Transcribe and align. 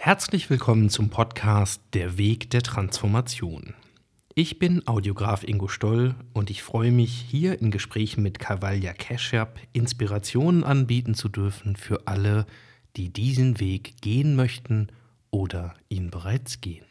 Herzlich 0.00 0.48
willkommen 0.48 0.90
zum 0.90 1.10
Podcast 1.10 1.82
Der 1.92 2.16
Weg 2.18 2.50
der 2.50 2.62
Transformation. 2.62 3.74
Ich 4.32 4.60
bin 4.60 4.86
Audiograf 4.86 5.42
Ingo 5.42 5.66
Stoll 5.66 6.14
und 6.32 6.50
ich 6.50 6.62
freue 6.62 6.92
mich, 6.92 7.10
hier 7.28 7.60
in 7.60 7.72
Gesprächen 7.72 8.22
mit 8.22 8.38
Kavalja 8.38 8.92
Kescherp 8.92 9.58
Inspirationen 9.72 10.62
anbieten 10.62 11.14
zu 11.14 11.28
dürfen 11.28 11.74
für 11.74 12.06
alle, 12.06 12.46
die 12.96 13.12
diesen 13.12 13.58
Weg 13.58 14.00
gehen 14.00 14.36
möchten 14.36 14.86
oder 15.32 15.74
ihn 15.88 16.10
bereits 16.10 16.60
gehen. 16.60 16.87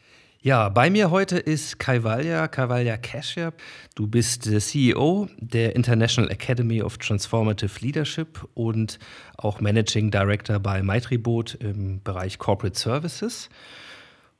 Ja, 0.48 0.70
bei 0.70 0.88
mir 0.88 1.10
heute 1.10 1.36
ist 1.36 1.78
Kaivalya, 1.78 2.48
Kaivalya 2.48 2.96
Kashyap. 2.96 3.60
Du 3.94 4.06
bist 4.06 4.46
der 4.46 4.60
CEO 4.60 5.28
der 5.36 5.76
International 5.76 6.30
Academy 6.30 6.80
of 6.80 6.96
Transformative 6.96 7.78
Leadership 7.80 8.48
und 8.54 8.98
auch 9.36 9.60
Managing 9.60 10.10
Director 10.10 10.58
bei 10.58 10.82
Maitribot 10.82 11.52
im 11.56 12.02
Bereich 12.02 12.38
Corporate 12.38 12.78
Services. 12.78 13.50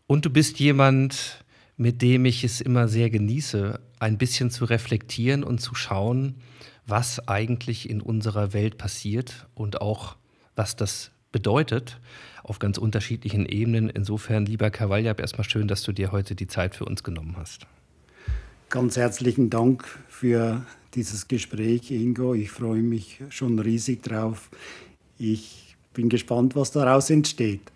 Und 0.07 0.25
du 0.25 0.31
bist 0.31 0.59
jemand, 0.59 1.45
mit 1.77 2.01
dem 2.01 2.25
ich 2.25 2.43
es 2.43 2.63
immer 2.63 2.89
sehr 2.89 3.11
genieße, 3.11 3.79
ein 3.99 4.17
bisschen 4.17 4.51
zu 4.51 4.65
reflektieren 4.65 5.45
und 5.45 5.59
zu 5.59 5.75
schauen, 5.75 6.37
was 6.87 7.29
eigentlich 7.29 7.91
in 7.91 8.01
unserer 8.01 8.55
Welt 8.55 8.79
passiert 8.79 9.47
und 9.55 9.83
auch 9.83 10.17
was 10.57 10.75
das 10.75 11.11
bedeutet 11.33 11.99
auf 12.43 12.59
ganz 12.59 12.79
unterschiedlichen 12.79 13.47
Ebenen. 13.47 13.91
Insofern, 13.91 14.47
lieber 14.47 14.71
Kavaljab, 14.71 15.21
erstmal 15.21 15.49
schön, 15.49 15.69
dass 15.69 15.83
du 15.83 15.93
dir 15.93 16.13
heute 16.13 16.35
die 16.35 16.47
Zeit 16.47 16.75
für 16.75 16.85
uns 16.85 17.03
genommen 17.03 17.37
hast. 17.37 17.67
Ganz 18.71 18.97
herzlichen 18.97 19.51
Dank 19.51 19.85
für 20.09 20.65
dieses 20.95 21.29
Gespräch, 21.29 21.91
Ingo. 21.91 22.35
Ich 22.35 22.51
freue 22.51 22.83
mich 22.83 23.21
schon 23.31 23.59
riesig 23.59 24.03
drauf. 24.03 24.51
Ich 25.19 25.77
bin 25.95 26.09
gespannt, 26.09 26.55
was 26.55 26.71
daraus 26.71 27.11
entsteht. 27.11 27.73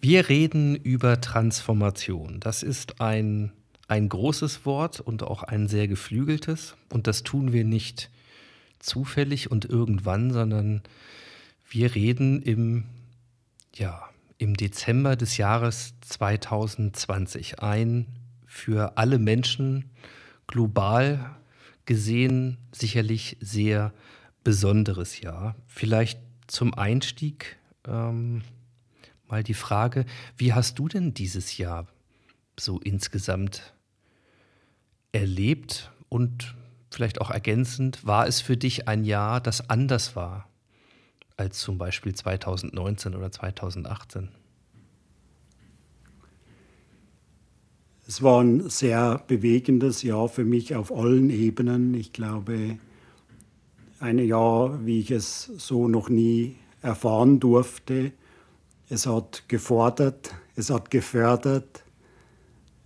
Wir 0.00 0.28
reden 0.28 0.76
über 0.76 1.20
Transformation. 1.20 2.40
Das 2.40 2.62
ist 2.62 3.00
ein, 3.00 3.52
ein 3.88 4.08
großes 4.08 4.66
Wort 4.66 5.00
und 5.00 5.22
auch 5.22 5.42
ein 5.42 5.68
sehr 5.68 5.88
geflügeltes. 5.88 6.76
Und 6.90 7.06
das 7.06 7.22
tun 7.22 7.52
wir 7.52 7.64
nicht 7.64 8.10
zufällig 8.80 9.50
und 9.50 9.64
irgendwann, 9.64 10.30
sondern 10.30 10.82
wir 11.74 11.96
reden 11.96 12.40
im 12.40 12.84
ja, 13.74 14.08
im 14.38 14.56
Dezember 14.56 15.16
des 15.16 15.38
Jahres 15.38 15.94
2020 16.02 17.58
ein 17.58 18.06
für 18.46 18.96
alle 18.96 19.18
Menschen 19.18 19.90
global 20.46 21.34
gesehen 21.84 22.58
sicherlich 22.70 23.36
sehr 23.40 23.92
besonderes 24.44 25.20
Jahr. 25.20 25.56
Vielleicht 25.66 26.20
zum 26.46 26.74
Einstieg 26.74 27.56
ähm, 27.88 28.42
mal 29.26 29.42
die 29.42 29.54
Frage, 29.54 30.06
wie 30.36 30.52
hast 30.52 30.78
du 30.78 30.86
denn 30.86 31.12
dieses 31.12 31.58
Jahr 31.58 31.88
so 32.56 32.78
insgesamt 32.78 33.74
erlebt 35.10 35.90
und 36.08 36.54
vielleicht 36.92 37.20
auch 37.20 37.32
ergänzend, 37.32 38.06
war 38.06 38.28
es 38.28 38.40
für 38.40 38.56
dich 38.56 38.86
ein 38.86 39.02
Jahr, 39.02 39.40
das 39.40 39.68
anders 39.68 40.14
war 40.14 40.48
als 41.36 41.60
zum 41.60 41.78
Beispiel 41.78 42.14
2019 42.14 43.14
oder 43.14 43.30
2018? 43.30 44.28
Es 48.06 48.22
war 48.22 48.42
ein 48.42 48.68
sehr 48.68 49.22
bewegendes 49.26 50.02
Jahr 50.02 50.28
für 50.28 50.44
mich 50.44 50.74
auf 50.74 50.94
allen 50.94 51.30
Ebenen. 51.30 51.94
Ich 51.94 52.12
glaube, 52.12 52.78
ein 53.98 54.18
Jahr, 54.18 54.84
wie 54.84 55.00
ich 55.00 55.10
es 55.10 55.50
so 55.56 55.88
noch 55.88 56.10
nie 56.10 56.56
erfahren 56.82 57.40
durfte. 57.40 58.12
Es 58.90 59.06
hat 59.06 59.44
gefordert, 59.48 60.34
es 60.54 60.68
hat 60.68 60.90
gefördert, 60.90 61.82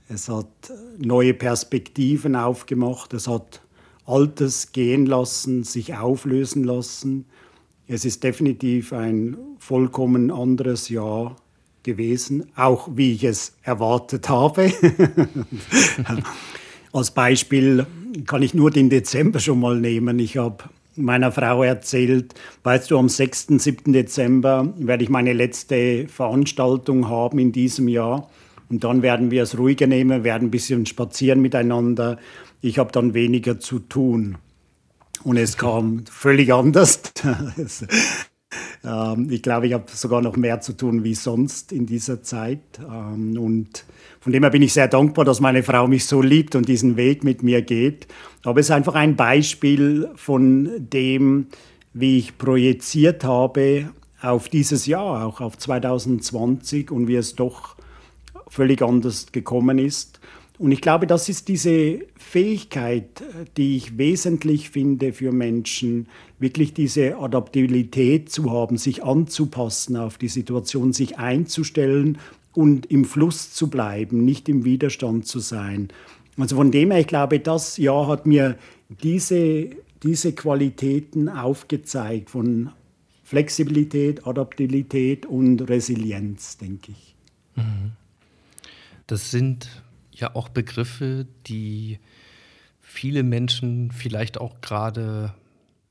es 0.09 0.29
hat 0.29 0.73
neue 0.97 1.35
Perspektiven 1.35 2.37
aufgemacht, 2.37 3.13
es 3.13 3.27
hat 3.27 3.61
Altes 4.07 4.71
gehen 4.71 5.05
lassen, 5.05 5.65
sich 5.65 5.97
auflösen 5.97 6.63
lassen 6.63 7.27
es 7.89 8.05
ist 8.05 8.23
definitiv 8.23 8.93
ein 8.93 9.37
vollkommen 9.59 10.31
anderes 10.31 10.91
Jahr 10.91 11.37
gewesen, 11.83 12.45
auch 12.55 12.91
wie 12.95 13.15
ich 13.15 13.25
es 13.25 13.57
erwartet 13.63 14.29
habe. 14.29 14.71
Als 16.93 17.11
Beispiel 17.11 17.87
kann 18.27 18.43
ich 18.43 18.53
nur 18.53 18.71
den 18.71 18.91
Dezember 18.91 19.41
schon 19.41 19.61
mal 19.61 19.81
nehmen. 19.81 20.19
Ich 20.19 20.37
habe 20.37 20.65
meiner 20.97 21.33
Frau 21.33 21.63
erzählt, 21.63 22.35
weißt 22.63 22.91
du, 22.91 22.99
am 22.99 23.09
6., 23.09 23.47
7. 23.59 23.93
Dezember 23.93 24.73
werde 24.77 25.05
ich 25.05 25.11
meine 25.11 25.33
letzte 25.33 26.09
Veranstaltung 26.09 27.09
haben 27.09 27.39
in 27.39 27.53
diesem 27.53 27.89
Jahr. 27.89 28.29
Und 28.69 28.85
dann 28.85 29.01
werden 29.01 29.31
wir 29.31 29.45
es 29.45 29.57
ruhiger 29.57 29.87
nehmen, 29.87 30.25
werden 30.25 30.49
ein 30.49 30.51
bisschen 30.51 30.85
spazieren 30.85 31.41
miteinander. 31.41 32.19
Ich 32.61 32.79
habe 32.79 32.93
dann 32.93 33.15
weniger 33.15 33.61
zu 33.61 33.79
tun. 33.79 34.37
Und 35.25 35.37
es 35.37 35.57
kam 35.57 36.05
völlig 36.07 36.53
anders. 36.53 37.01
Ähm, 38.85 39.29
ich 39.31 39.43
glaube, 39.43 39.67
ich 39.67 39.73
habe 39.73 39.85
sogar 39.93 40.23
noch 40.23 40.37
mehr 40.37 40.61
zu 40.61 40.73
tun 40.73 41.05
wie 41.05 41.15
sonst 41.15 41.73
in 41.73 41.87
dieser 41.87 42.23
Zeit. 42.23 42.61
Ähm, 42.79 43.37
und 43.39 43.85
von 44.21 44.33
dem 44.33 44.43
her 44.43 44.51
bin 44.51 44.63
ich 44.63 44.73
sehr 44.73 44.89
dankbar, 44.89 45.25
dass 45.25 45.41
meine 45.41 45.63
Frau 45.63 45.87
mich 45.87 46.07
so 46.07 46.23
liebt 46.23 46.55
und 46.55 46.69
diesen 46.69 46.97
Weg 46.97 47.25
mit 47.25 47.43
mir 47.43 47.63
geht. 47.63 48.07
Aber 48.45 48.61
es 48.61 48.67
ist 48.67 48.71
einfach 48.71 48.95
ein 48.95 49.17
Beispiel 49.17 50.09
von 50.15 50.71
dem, 50.79 51.49
wie 51.93 52.19
ich 52.19 52.39
projiziert 52.39 53.25
habe 53.25 53.91
auf 54.21 54.49
dieses 54.49 54.87
Jahr, 54.87 55.27
auch 55.27 55.41
auf 55.41 55.59
2020 55.59 56.91
und 56.91 57.09
wie 57.09 57.17
es 57.17 57.35
doch 57.35 57.77
völlig 58.49 58.83
anders 58.83 59.33
gekommen 59.33 59.79
ist. 59.79 60.18
Und 60.59 60.73
ich 60.73 60.81
glaube, 60.81 61.07
das 61.07 61.29
ist 61.29 61.47
diese 61.47 62.01
Fähigkeit, 62.17 63.23
die 63.57 63.77
ich 63.77 63.97
wesentlich 63.97 64.71
finde 64.71 65.13
für 65.13 65.31
Menschen, 65.31 66.09
wirklich 66.41 66.75
diese 66.75 67.17
Adaptabilität 67.17 68.31
zu 68.31 68.51
haben, 68.51 68.77
sich 68.77 69.05
anzupassen 69.05 69.97
auf 69.97 70.19
die 70.19 70.29
Situation, 70.29 70.93
sich 70.93 71.17
einzustellen 71.19 72.19
und 72.55 72.87
im 72.87 73.05
Fluss 73.05 73.53
zu 73.53 73.71
bleiben, 73.71 74.25
nicht 74.25 74.49
im 74.49 74.65
Widerstand 74.65 75.27
zu 75.27 75.39
sein. 75.39 75.89
Also 76.37 76.57
von 76.57 76.73
dem 76.73 76.91
her, 76.91 77.01
ich 77.01 77.07
glaube, 77.07 77.39
das 77.39 77.77
Jahr 77.77 78.09
hat 78.09 78.27
mir 78.27 78.57
diese, 79.03 79.71
diese 80.03 80.33
Qualitäten 80.33 81.29
aufgezeigt 81.29 82.31
von 82.31 82.71
Flexibilität, 83.23 84.27
Adaptabilität 84.27 85.27
und 85.27 85.61
Resilienz, 85.69 86.57
denke 86.57 86.93
ich. 86.93 87.15
Mhm. 87.55 87.93
Das 89.07 89.31
sind 89.31 89.69
ja 90.19 90.35
auch 90.35 90.49
Begriffe, 90.49 91.27
die 91.47 91.99
viele 92.81 93.23
Menschen 93.23 93.93
vielleicht 93.93 94.39
auch 94.39 94.61
gerade 94.61 95.35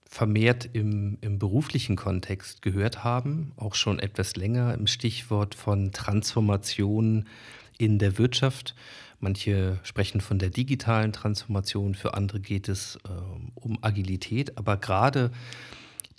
vermehrt 0.10 0.70
im, 0.74 1.18
im 1.22 1.38
beruflichen 1.38 1.96
Kontext 1.96 2.62
gehört 2.62 3.04
haben, 3.04 3.52
auch 3.58 3.76
schon 3.76 4.00
etwas 4.00 4.36
länger 4.36 4.74
im 4.74 4.88
Stichwort 4.88 5.54
von 5.54 5.92
Transformation 5.92 7.26
in 7.78 8.00
der 8.00 8.18
Wirtschaft. 8.18 8.74
Manche 9.20 9.80
sprechen 9.84 10.22
von 10.22 10.40
der 10.40 10.50
digitalen 10.50 11.12
Transformation, 11.12 11.96
für 11.96 12.14
andere 12.14 12.40
geht 12.40 12.70
es 12.70 12.98
äh, 13.06 13.09
um 13.56 13.78
Agilität, 13.82 14.58
aber 14.58 14.78
gerade 14.78 15.32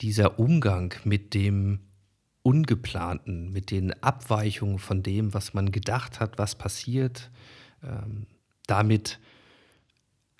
dieser 0.01 0.39
Umgang 0.39 0.95
mit 1.05 1.35
dem 1.35 1.81
Ungeplanten, 2.43 3.53
mit 3.53 3.71
den 3.71 4.01
Abweichungen 4.03 4.79
von 4.79 5.03
dem, 5.03 5.35
was 5.35 5.55
man 5.55 5.73
gedacht 5.73 6.21
hat, 6.21 6.39
was 6.39 6.55
passiert, 6.55 7.31
ähm, 7.83 8.27
damit 8.67 9.19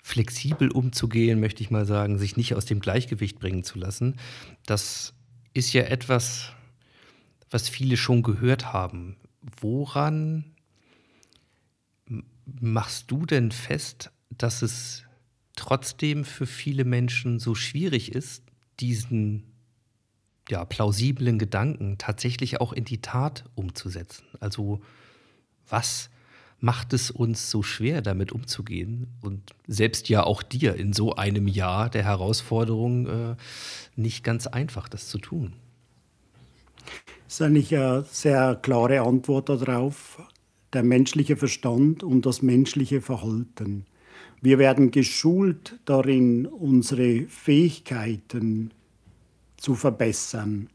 flexibel 0.01 0.71
umzugehen, 0.71 1.39
möchte 1.39 1.61
ich 1.61 1.71
mal 1.71 1.85
sagen, 1.85 2.17
sich 2.17 2.35
nicht 2.35 2.55
aus 2.55 2.65
dem 2.65 2.79
Gleichgewicht 2.79 3.39
bringen 3.39 3.63
zu 3.63 3.77
lassen, 3.77 4.15
das 4.65 5.13
ist 5.53 5.73
ja 5.73 5.83
etwas, 5.83 6.53
was 7.49 7.69
viele 7.69 7.97
schon 7.97 8.23
gehört 8.23 8.73
haben. 8.73 9.17
Woran 9.61 10.55
machst 12.45 13.11
du 13.11 13.25
denn 13.25 13.51
fest, 13.51 14.11
dass 14.29 14.61
es 14.61 15.03
trotzdem 15.55 16.25
für 16.25 16.47
viele 16.47 16.85
Menschen 16.85 17.39
so 17.39 17.55
schwierig 17.55 18.13
ist, 18.13 18.43
diesen 18.79 19.43
ja, 20.49 20.65
plausiblen 20.65 21.37
Gedanken 21.37 21.97
tatsächlich 21.97 22.61
auch 22.61 22.73
in 22.73 22.85
die 22.85 23.01
Tat 23.01 23.45
umzusetzen? 23.55 24.25
Also 24.39 24.81
was 25.67 26.09
macht 26.61 26.93
es 26.93 27.11
uns 27.11 27.49
so 27.49 27.63
schwer, 27.63 28.01
damit 28.01 28.31
umzugehen? 28.31 29.07
Und 29.21 29.41
selbst 29.67 30.09
ja 30.09 30.23
auch 30.23 30.43
dir 30.43 30.75
in 30.75 30.93
so 30.93 31.15
einem 31.15 31.47
Jahr 31.47 31.89
der 31.89 32.03
Herausforderung 32.03 33.07
äh, 33.07 33.35
nicht 33.95 34.23
ganz 34.23 34.47
einfach, 34.47 34.89
das 34.89 35.07
zu 35.07 35.17
tun. 35.17 35.53
Das 37.25 37.35
ist 37.35 37.41
eigentlich 37.41 37.75
eine 37.75 38.03
sehr 38.09 38.55
klare 38.61 39.01
Antwort 39.01 39.49
darauf. 39.49 40.21
Der 40.73 40.83
menschliche 40.83 41.35
Verstand 41.35 42.03
und 42.03 42.25
das 42.25 42.41
menschliche 42.41 43.01
Verhalten. 43.01 43.85
Wir 44.41 44.57
werden 44.57 44.91
geschult 44.91 45.79
darin, 45.85 46.45
unsere 46.45 47.25
Fähigkeiten 47.27 48.71
zu 49.57 49.75
verbessern. 49.75 50.69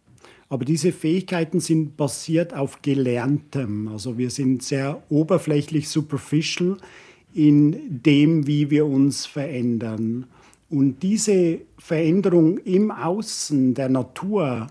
Aber 0.48 0.64
diese 0.64 0.92
Fähigkeiten 0.92 1.60
sind 1.60 1.96
basiert 1.96 2.54
auf 2.54 2.82
Gelerntem. 2.82 3.88
Also 3.88 4.18
wir 4.18 4.30
sind 4.30 4.62
sehr 4.62 5.02
oberflächlich, 5.08 5.88
superficial 5.88 6.76
in 7.32 8.02
dem, 8.02 8.46
wie 8.46 8.70
wir 8.70 8.86
uns 8.86 9.26
verändern. 9.26 10.26
Und 10.70 11.02
diese 11.02 11.60
Veränderung 11.78 12.58
im 12.58 12.90
Außen, 12.90 13.74
der 13.74 13.88
Natur, 13.88 14.68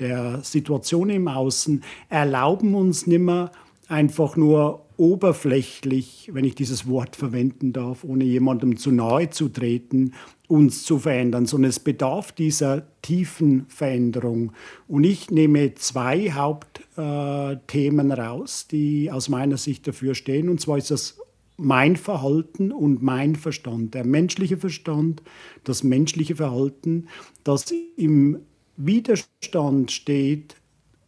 der 0.00 0.42
Situation 0.42 1.10
im 1.10 1.28
Außen, 1.28 1.82
erlauben 2.08 2.74
uns 2.74 3.06
nicht 3.06 3.20
mehr 3.20 3.50
einfach 3.88 4.36
nur 4.36 4.83
oberflächlich, 4.96 6.30
wenn 6.32 6.44
ich 6.44 6.54
dieses 6.54 6.88
Wort 6.88 7.16
verwenden 7.16 7.72
darf, 7.72 8.04
ohne 8.04 8.24
jemandem 8.24 8.76
zu 8.76 8.92
nahe 8.92 9.30
zu 9.30 9.48
treten, 9.48 10.14
uns 10.46 10.84
zu 10.84 10.98
verändern, 10.98 11.46
sondern 11.46 11.70
es 11.70 11.80
bedarf 11.80 12.32
dieser 12.32 12.86
tiefen 13.02 13.66
Veränderung. 13.68 14.52
Und 14.86 15.04
ich 15.04 15.30
nehme 15.30 15.74
zwei 15.74 16.32
Hauptthemen 16.32 18.10
äh, 18.10 18.14
raus, 18.14 18.66
die 18.70 19.10
aus 19.10 19.28
meiner 19.28 19.56
Sicht 19.56 19.86
dafür 19.88 20.14
stehen. 20.14 20.48
Und 20.48 20.60
zwar 20.60 20.78
ist 20.78 20.90
das 20.90 21.18
mein 21.56 21.96
Verhalten 21.96 22.72
und 22.72 23.02
mein 23.02 23.36
Verstand, 23.36 23.94
der 23.94 24.04
menschliche 24.04 24.56
Verstand, 24.56 25.22
das 25.62 25.82
menschliche 25.84 26.36
Verhalten, 26.36 27.08
das 27.44 27.72
im 27.96 28.38
Widerstand 28.76 29.92
steht, 29.92 30.56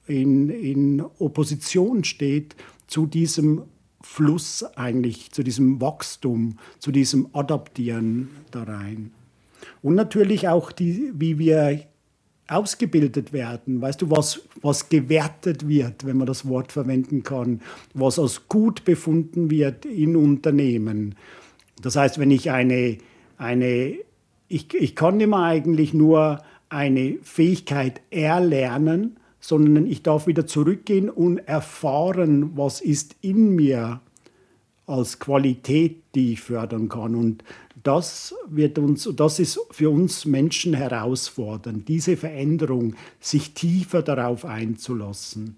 in, 0.06 0.50
in 0.50 1.02
Opposition 1.18 2.04
steht 2.04 2.54
zu 2.86 3.06
diesem 3.06 3.62
Fluss 4.06 4.64
eigentlich, 4.76 5.30
zu 5.32 5.42
diesem 5.42 5.80
Wachstum, 5.80 6.58
zu 6.78 6.90
diesem 6.90 7.28
Adaptieren 7.34 8.30
da 8.50 8.62
rein. 8.62 9.10
Und 9.82 9.94
natürlich 9.94 10.48
auch, 10.48 10.72
die, 10.72 11.12
wie 11.14 11.38
wir 11.38 11.80
ausgebildet 12.48 13.32
werden. 13.32 13.82
Weißt 13.82 14.00
du, 14.00 14.10
was, 14.10 14.42
was 14.62 14.88
gewertet 14.88 15.68
wird, 15.68 16.06
wenn 16.06 16.16
man 16.16 16.26
das 16.26 16.48
Wort 16.48 16.72
verwenden 16.72 17.24
kann, 17.24 17.60
was 17.92 18.18
als 18.18 18.48
gut 18.48 18.84
befunden 18.84 19.50
wird 19.50 19.84
in 19.84 20.16
Unternehmen. 20.16 21.16
Das 21.82 21.96
heißt, 21.96 22.18
wenn 22.18 22.30
ich 22.30 22.50
eine, 22.50 22.98
eine 23.36 23.96
ich, 24.48 24.72
ich 24.72 24.94
kann 24.94 25.20
immer 25.20 25.42
eigentlich 25.42 25.92
nur 25.92 26.40
eine 26.68 27.16
Fähigkeit 27.22 28.00
erlernen, 28.10 29.16
sondern 29.40 29.86
ich 29.86 30.02
darf 30.02 30.26
wieder 30.26 30.46
zurückgehen 30.46 31.10
und 31.10 31.38
erfahren, 31.38 32.56
was 32.56 32.80
ist 32.80 33.16
in 33.20 33.54
mir 33.54 34.00
als 34.86 35.18
Qualität, 35.18 36.02
die 36.14 36.34
ich 36.34 36.40
fördern 36.40 36.88
kann. 36.88 37.14
Und 37.14 37.44
das 37.82 38.34
wird 38.48 38.78
uns, 38.78 39.08
das 39.14 39.38
ist 39.38 39.60
für 39.70 39.90
uns 39.90 40.24
Menschen 40.24 40.74
herausfordernd, 40.74 41.88
diese 41.88 42.16
Veränderung, 42.16 42.94
sich 43.20 43.52
tiefer 43.52 44.02
darauf 44.02 44.44
einzulassen. 44.44 45.56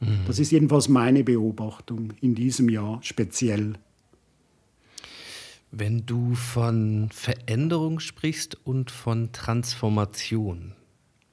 Mhm. 0.00 0.20
Das 0.26 0.38
ist 0.38 0.50
jedenfalls 0.50 0.88
meine 0.88 1.24
Beobachtung 1.24 2.12
in 2.20 2.34
diesem 2.34 2.68
Jahr 2.68 2.98
speziell. 3.02 3.74
Wenn 5.70 6.06
du 6.06 6.34
von 6.34 7.08
Veränderung 7.12 8.00
sprichst 8.00 8.56
und 8.64 8.90
von 8.90 9.32
Transformation, 9.32 10.72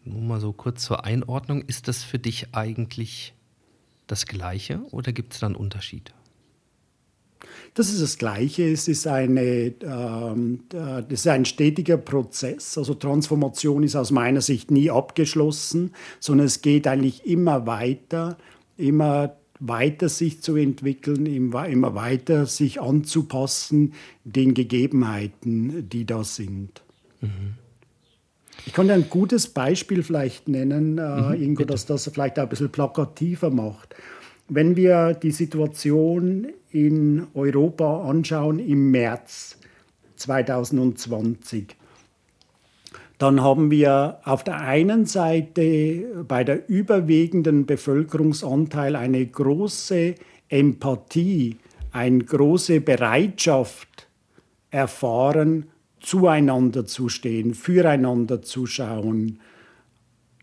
nur 0.05 0.21
mal 0.21 0.39
so 0.39 0.53
kurz 0.53 0.83
zur 0.83 1.05
Einordnung, 1.05 1.61
ist 1.61 1.87
das 1.87 2.03
für 2.03 2.19
dich 2.19 2.47
eigentlich 2.51 3.33
das 4.07 4.25
Gleiche 4.25 4.81
oder 4.91 5.11
gibt 5.11 5.33
es 5.33 5.39
da 5.39 5.47
einen 5.47 5.55
Unterschied? 5.55 6.13
Das 7.73 7.89
ist 7.89 8.01
das 8.01 8.17
Gleiche. 8.17 8.71
Es 8.71 8.87
ist, 8.87 9.07
eine, 9.07 9.73
ähm, 9.81 10.59
das 10.69 11.05
ist 11.09 11.27
ein 11.27 11.45
stetiger 11.45 11.97
Prozess. 11.97 12.77
Also 12.77 12.93
Transformation 12.93 13.83
ist 13.83 13.95
aus 13.95 14.11
meiner 14.11 14.41
Sicht 14.41 14.71
nie 14.71 14.91
abgeschlossen, 14.91 15.91
sondern 16.19 16.47
es 16.47 16.61
geht 16.61 16.87
eigentlich 16.87 17.25
immer 17.25 17.65
weiter, 17.65 18.37
immer 18.77 19.35
weiter 19.59 20.09
sich 20.09 20.41
zu 20.41 20.55
entwickeln, 20.55 21.25
immer 21.25 21.95
weiter 21.95 22.45
sich 22.45 22.81
anzupassen 22.81 23.93
den 24.23 24.53
Gegebenheiten, 24.53 25.89
die 25.89 26.05
da 26.05 26.23
sind. 26.23 26.83
Mhm. 27.21 27.62
Ich 28.65 28.73
kann 28.73 28.87
dir 28.87 28.93
ein 28.93 29.09
gutes 29.09 29.47
Beispiel 29.47 30.03
vielleicht 30.03 30.47
nennen, 30.47 30.97
äh, 30.97 31.35
mhm, 31.35 31.43
Ingo, 31.43 31.65
dass 31.65 31.85
das 31.85 32.09
vielleicht 32.11 32.39
auch 32.39 32.43
ein 32.43 32.49
bisschen 32.49 32.71
plakativer 32.71 33.49
macht. 33.49 33.95
Wenn 34.47 34.75
wir 34.75 35.13
die 35.13 35.31
Situation 35.31 36.47
in 36.71 37.27
Europa 37.33 38.03
anschauen 38.03 38.59
im 38.59 38.91
März 38.91 39.57
2020, 40.15 41.75
dann 43.17 43.41
haben 43.41 43.71
wir 43.71 44.19
auf 44.23 44.43
der 44.43 44.59
einen 44.61 45.05
Seite 45.05 46.25
bei 46.27 46.43
der 46.43 46.67
überwiegenden 46.67 47.65
Bevölkerungsanteil 47.65 48.95
eine 48.95 49.25
große 49.25 50.15
Empathie, 50.49 51.57
eine 51.91 52.19
große 52.19 52.81
Bereitschaft 52.81 54.07
erfahren, 54.71 55.67
zueinander 56.03 56.85
zu 56.85 57.09
stehen, 57.09 57.55
füreinander 57.55 58.41
zu 58.43 58.67
schauen, 58.67 59.39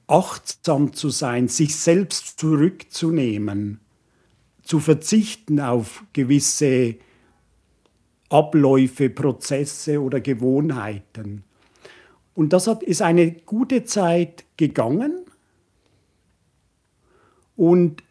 achtsam 0.09 0.93
zu 0.93 1.11
sein, 1.11 1.47
sich 1.47 1.77
selbst 1.77 2.41
zurückzunehmen, 2.41 3.79
zu 4.63 4.81
verzichten 4.81 5.61
auf 5.61 6.05
gewisse 6.13 6.97
Abläufe, 8.29 9.11
Prozesse 9.11 10.01
oder 10.01 10.21
Gewohnheiten. 10.21 11.45
Und 12.35 12.53
das 12.53 12.67
hat, 12.67 12.83
ist 12.83 13.03
eine 13.03 13.33
gute 13.33 13.85
Zeit 13.85 14.45
gegangen. 14.57 15.25
Und 17.57 18.03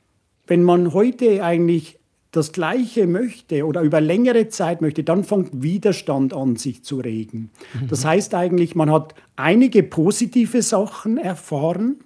wenn 0.45 0.63
man 0.63 0.93
heute 0.93 1.43
eigentlich 1.43 1.98
das 2.31 2.51
Gleiche 2.51 3.07
möchte 3.07 3.65
oder 3.65 3.81
über 3.81 4.01
längere 4.01 4.49
Zeit 4.49 4.81
möchte, 4.81 5.03
dann 5.03 5.23
fängt 5.23 5.63
Widerstand 5.63 6.33
an, 6.33 6.55
sich 6.57 6.83
zu 6.83 6.97
regen. 6.97 7.49
Mhm. 7.73 7.87
Das 7.87 8.05
heißt 8.05 8.35
eigentlich, 8.35 8.75
man 8.75 8.91
hat 8.91 9.15
einige 9.35 9.81
positive 9.81 10.61
Sachen 10.61 11.17
erfahren, 11.17 11.97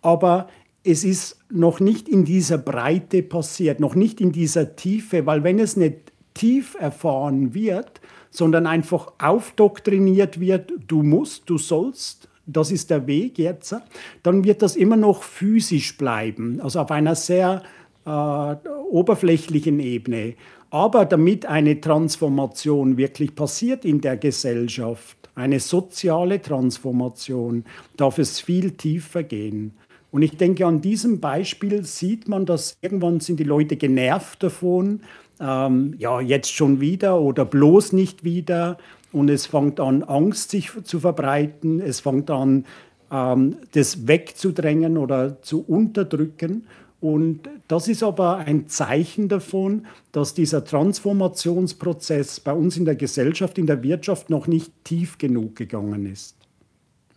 aber 0.00 0.48
es 0.82 1.04
ist 1.04 1.38
noch 1.50 1.80
nicht 1.80 2.08
in 2.08 2.24
dieser 2.24 2.58
Breite 2.58 3.22
passiert, 3.22 3.80
noch 3.80 3.94
nicht 3.94 4.20
in 4.20 4.32
dieser 4.32 4.76
Tiefe, 4.76 5.26
weil 5.26 5.44
wenn 5.44 5.58
es 5.58 5.76
nicht 5.76 6.12
tief 6.34 6.76
erfahren 6.78 7.54
wird, 7.54 8.00
sondern 8.30 8.66
einfach 8.66 9.12
aufdoktriniert 9.18 10.40
wird, 10.40 10.72
du 10.86 11.02
musst, 11.02 11.48
du 11.48 11.56
sollst, 11.56 12.28
das 12.46 12.70
ist 12.70 12.90
der 12.90 13.06
Weg 13.06 13.38
jetzt, 13.38 13.74
dann 14.22 14.44
wird 14.44 14.60
das 14.60 14.76
immer 14.76 14.96
noch 14.96 15.22
physisch 15.22 15.96
bleiben, 15.96 16.60
also 16.60 16.80
auf 16.80 16.90
einer 16.90 17.14
sehr 17.14 17.62
äh, 18.06 18.54
oberflächlichen 18.90 19.80
Ebene. 19.80 20.34
Aber 20.70 21.04
damit 21.04 21.46
eine 21.46 21.80
Transformation 21.80 22.96
wirklich 22.96 23.34
passiert 23.34 23.84
in 23.84 24.00
der 24.00 24.16
Gesellschaft, 24.16 25.16
eine 25.34 25.60
soziale 25.60 26.42
Transformation, 26.42 27.64
darf 27.96 28.18
es 28.18 28.40
viel 28.40 28.72
tiefer 28.72 29.22
gehen. 29.22 29.74
Und 30.10 30.22
ich 30.22 30.36
denke, 30.36 30.64
an 30.66 30.80
diesem 30.80 31.18
Beispiel 31.18 31.84
sieht 31.84 32.28
man, 32.28 32.46
dass 32.46 32.76
irgendwann 32.80 33.20
sind 33.20 33.40
die 33.40 33.44
Leute 33.44 33.76
genervt 33.76 34.44
davon, 34.44 35.00
ähm, 35.40 35.94
ja, 35.98 36.20
jetzt 36.20 36.52
schon 36.52 36.80
wieder 36.80 37.20
oder 37.20 37.44
bloß 37.44 37.92
nicht 37.92 38.22
wieder. 38.22 38.78
Und 39.12 39.28
es 39.28 39.46
fängt 39.46 39.80
an, 39.80 40.02
Angst 40.04 40.50
sich 40.50 40.70
zu 40.84 41.00
verbreiten, 41.00 41.80
es 41.80 42.00
fängt 42.00 42.30
an, 42.30 42.64
ähm, 43.10 43.56
das 43.72 44.06
wegzudrängen 44.06 44.98
oder 44.98 45.40
zu 45.42 45.64
unterdrücken. 45.64 46.66
Und 47.04 47.50
das 47.68 47.86
ist 47.88 48.02
aber 48.02 48.38
ein 48.38 48.66
Zeichen 48.66 49.28
davon, 49.28 49.86
dass 50.10 50.32
dieser 50.32 50.64
Transformationsprozess 50.64 52.40
bei 52.40 52.54
uns 52.54 52.78
in 52.78 52.86
der 52.86 52.96
Gesellschaft, 52.96 53.58
in 53.58 53.66
der 53.66 53.82
Wirtschaft 53.82 54.30
noch 54.30 54.46
nicht 54.46 54.72
tief 54.84 55.18
genug 55.18 55.54
gegangen 55.54 56.06
ist. 56.06 56.34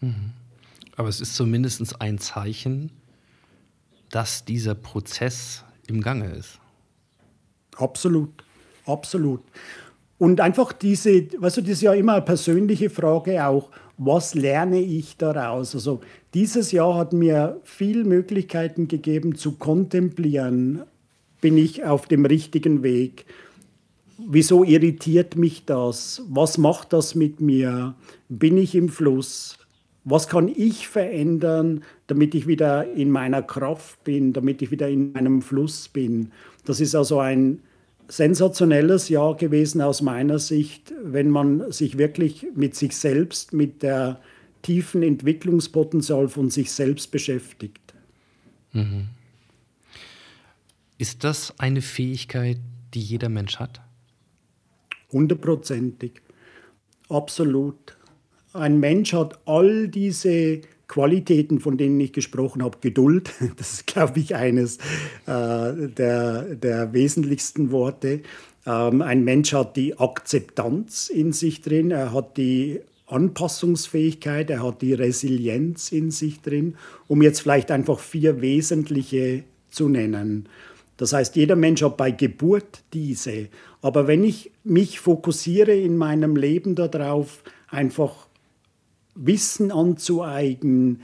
Mhm. 0.02 0.34
Aber 0.98 1.08
es 1.08 1.22
ist 1.22 1.38
zumindest 1.38 2.02
ein 2.02 2.18
Zeichen, 2.18 2.92
dass 4.10 4.44
dieser 4.44 4.76
Prozess 4.76 5.64
im 5.88 6.02
Gange 6.02 6.32
ist. 6.34 6.60
Absolut, 7.78 8.44
absolut. 8.86 9.42
Und 10.18 10.42
einfach 10.42 10.74
diese, 10.74 11.30
weißt 11.40 11.58
du, 11.58 11.62
das 11.62 11.72
ist 11.72 11.82
ja 11.84 11.94
immer 11.94 12.16
eine 12.16 12.24
persönliche 12.24 12.90
Frage 12.90 13.48
auch, 13.48 13.70
was 13.98 14.36
lerne 14.36 14.80
ich 14.80 15.18
daraus? 15.18 15.74
Also 15.74 16.02
dieses 16.34 16.72
Jahr 16.72 16.96
hat 16.96 17.14
mir 17.14 17.60
viel 17.64 18.04
Möglichkeiten 18.04 18.88
gegeben 18.88 19.36
zu 19.36 19.54
kontemplieren, 19.54 20.84
bin 21.42 21.58
ich 21.58 21.84
auf 21.84 22.08
dem 22.08 22.26
richtigen 22.26 22.84
Weg? 22.84 23.26
Wieso 24.18 24.64
irritiert 24.64 25.36
mich 25.36 25.66
das? 25.66 26.24
Was 26.28 26.58
macht 26.58 26.94
das 26.94 27.14
mit 27.14 27.40
mir? 27.40 27.96
Bin 28.30 28.58
ich 28.58 28.74
im 28.76 28.90
Fluss? 28.90 29.58
was 30.10 30.30
kann 30.30 30.48
ich 30.48 30.88
verändern, 30.88 31.84
damit 32.08 32.34
ich 32.34 32.48
wieder 32.48 32.90
in 32.94 33.12
meiner 33.12 33.42
Kraft 33.42 34.06
bin, 34.06 34.32
damit 34.32 34.62
ich 34.62 34.72
wieder 34.72 34.88
in 34.88 35.12
meinem 35.12 35.42
Fluss 35.42 35.90
bin. 35.90 36.32
Das 36.64 36.80
ist 36.80 36.96
also 36.96 37.20
ein 37.20 37.60
sensationelles 38.08 39.10
Jahr 39.10 39.36
gewesen 39.36 39.82
aus 39.82 40.02
meiner 40.02 40.40
Sicht, 40.40 40.94
wenn 41.04 41.30
man 41.30 41.72
sich 41.72 41.98
wirklich 41.98 42.48
mit 42.56 42.76
sich 42.76 42.96
selbst, 42.96 43.54
mit 43.54 43.84
der 43.84 44.22
tiefen 44.62 45.04
Entwicklungspotenzial 45.04 46.28
von 46.30 46.50
sich 46.50 46.72
selbst 46.72 47.12
beschäftigt. 47.12 47.94
Mhm. 48.74 49.10
Ist 50.98 51.24
das 51.24 51.54
eine 51.60 51.82
Fähigkeit, 51.82 52.58
die 52.94 53.02
jeder 53.02 53.30
Mensch 53.30 53.58
hat? 53.58 53.82
Hundertprozentig. 55.12 56.22
Absolut. 57.10 57.98
Ein 58.54 58.80
Mensch 58.80 59.14
hat 59.14 59.40
all 59.46 59.88
diese 59.88 60.62
Qualitäten, 60.88 61.60
von 61.60 61.78
denen 61.78 62.00
ich 62.00 62.14
gesprochen 62.14 62.64
habe. 62.64 62.78
Geduld, 62.82 63.32
das 63.58 63.74
ist, 63.74 63.88
glaube 63.88 64.20
ich, 64.20 64.36
eines 64.36 64.78
äh, 65.26 65.88
der, 65.88 66.56
der 66.56 66.94
wesentlichsten 66.94 67.72
Worte. 67.72 68.22
Ähm, 68.66 69.02
ein 69.02 69.24
Mensch 69.24 69.54
hat 69.54 69.76
die 69.76 69.98
Akzeptanz 69.98 71.10
in 71.10 71.34
sich 71.34 71.62
drin, 71.62 71.92
er 71.92 72.14
hat 72.14 72.38
die 72.38 72.82
Anpassungsfähigkeit, 73.08 74.50
er 74.50 74.64
hat 74.64 74.82
die 74.82 74.94
Resilienz 74.94 75.92
in 75.92 76.12
sich 76.12 76.42
drin, 76.42 76.76
um 77.08 77.22
jetzt 77.22 77.42
vielleicht 77.42 77.72
einfach 77.72 78.00
vier 78.00 78.42
wesentliche 78.42 79.44
zu 79.70 79.88
nennen. 79.88 80.50
Das 80.98 81.14
heißt, 81.14 81.36
jeder 81.36 81.56
Mensch 81.56 81.84
hat 81.84 81.96
bei 81.96 82.12
Geburt 82.12 82.84
diese. 82.92 83.50
Aber 83.82 84.08
wenn 84.08 84.24
ich 84.24 84.52
mich 84.64 85.00
fokussiere 85.00 85.74
in 85.74 85.96
meinem 85.96 86.36
Leben 86.36 86.76
darauf, 86.76 87.44
einfach 87.70 88.27
Wissen 89.18 89.72
anzueignen, 89.72 91.02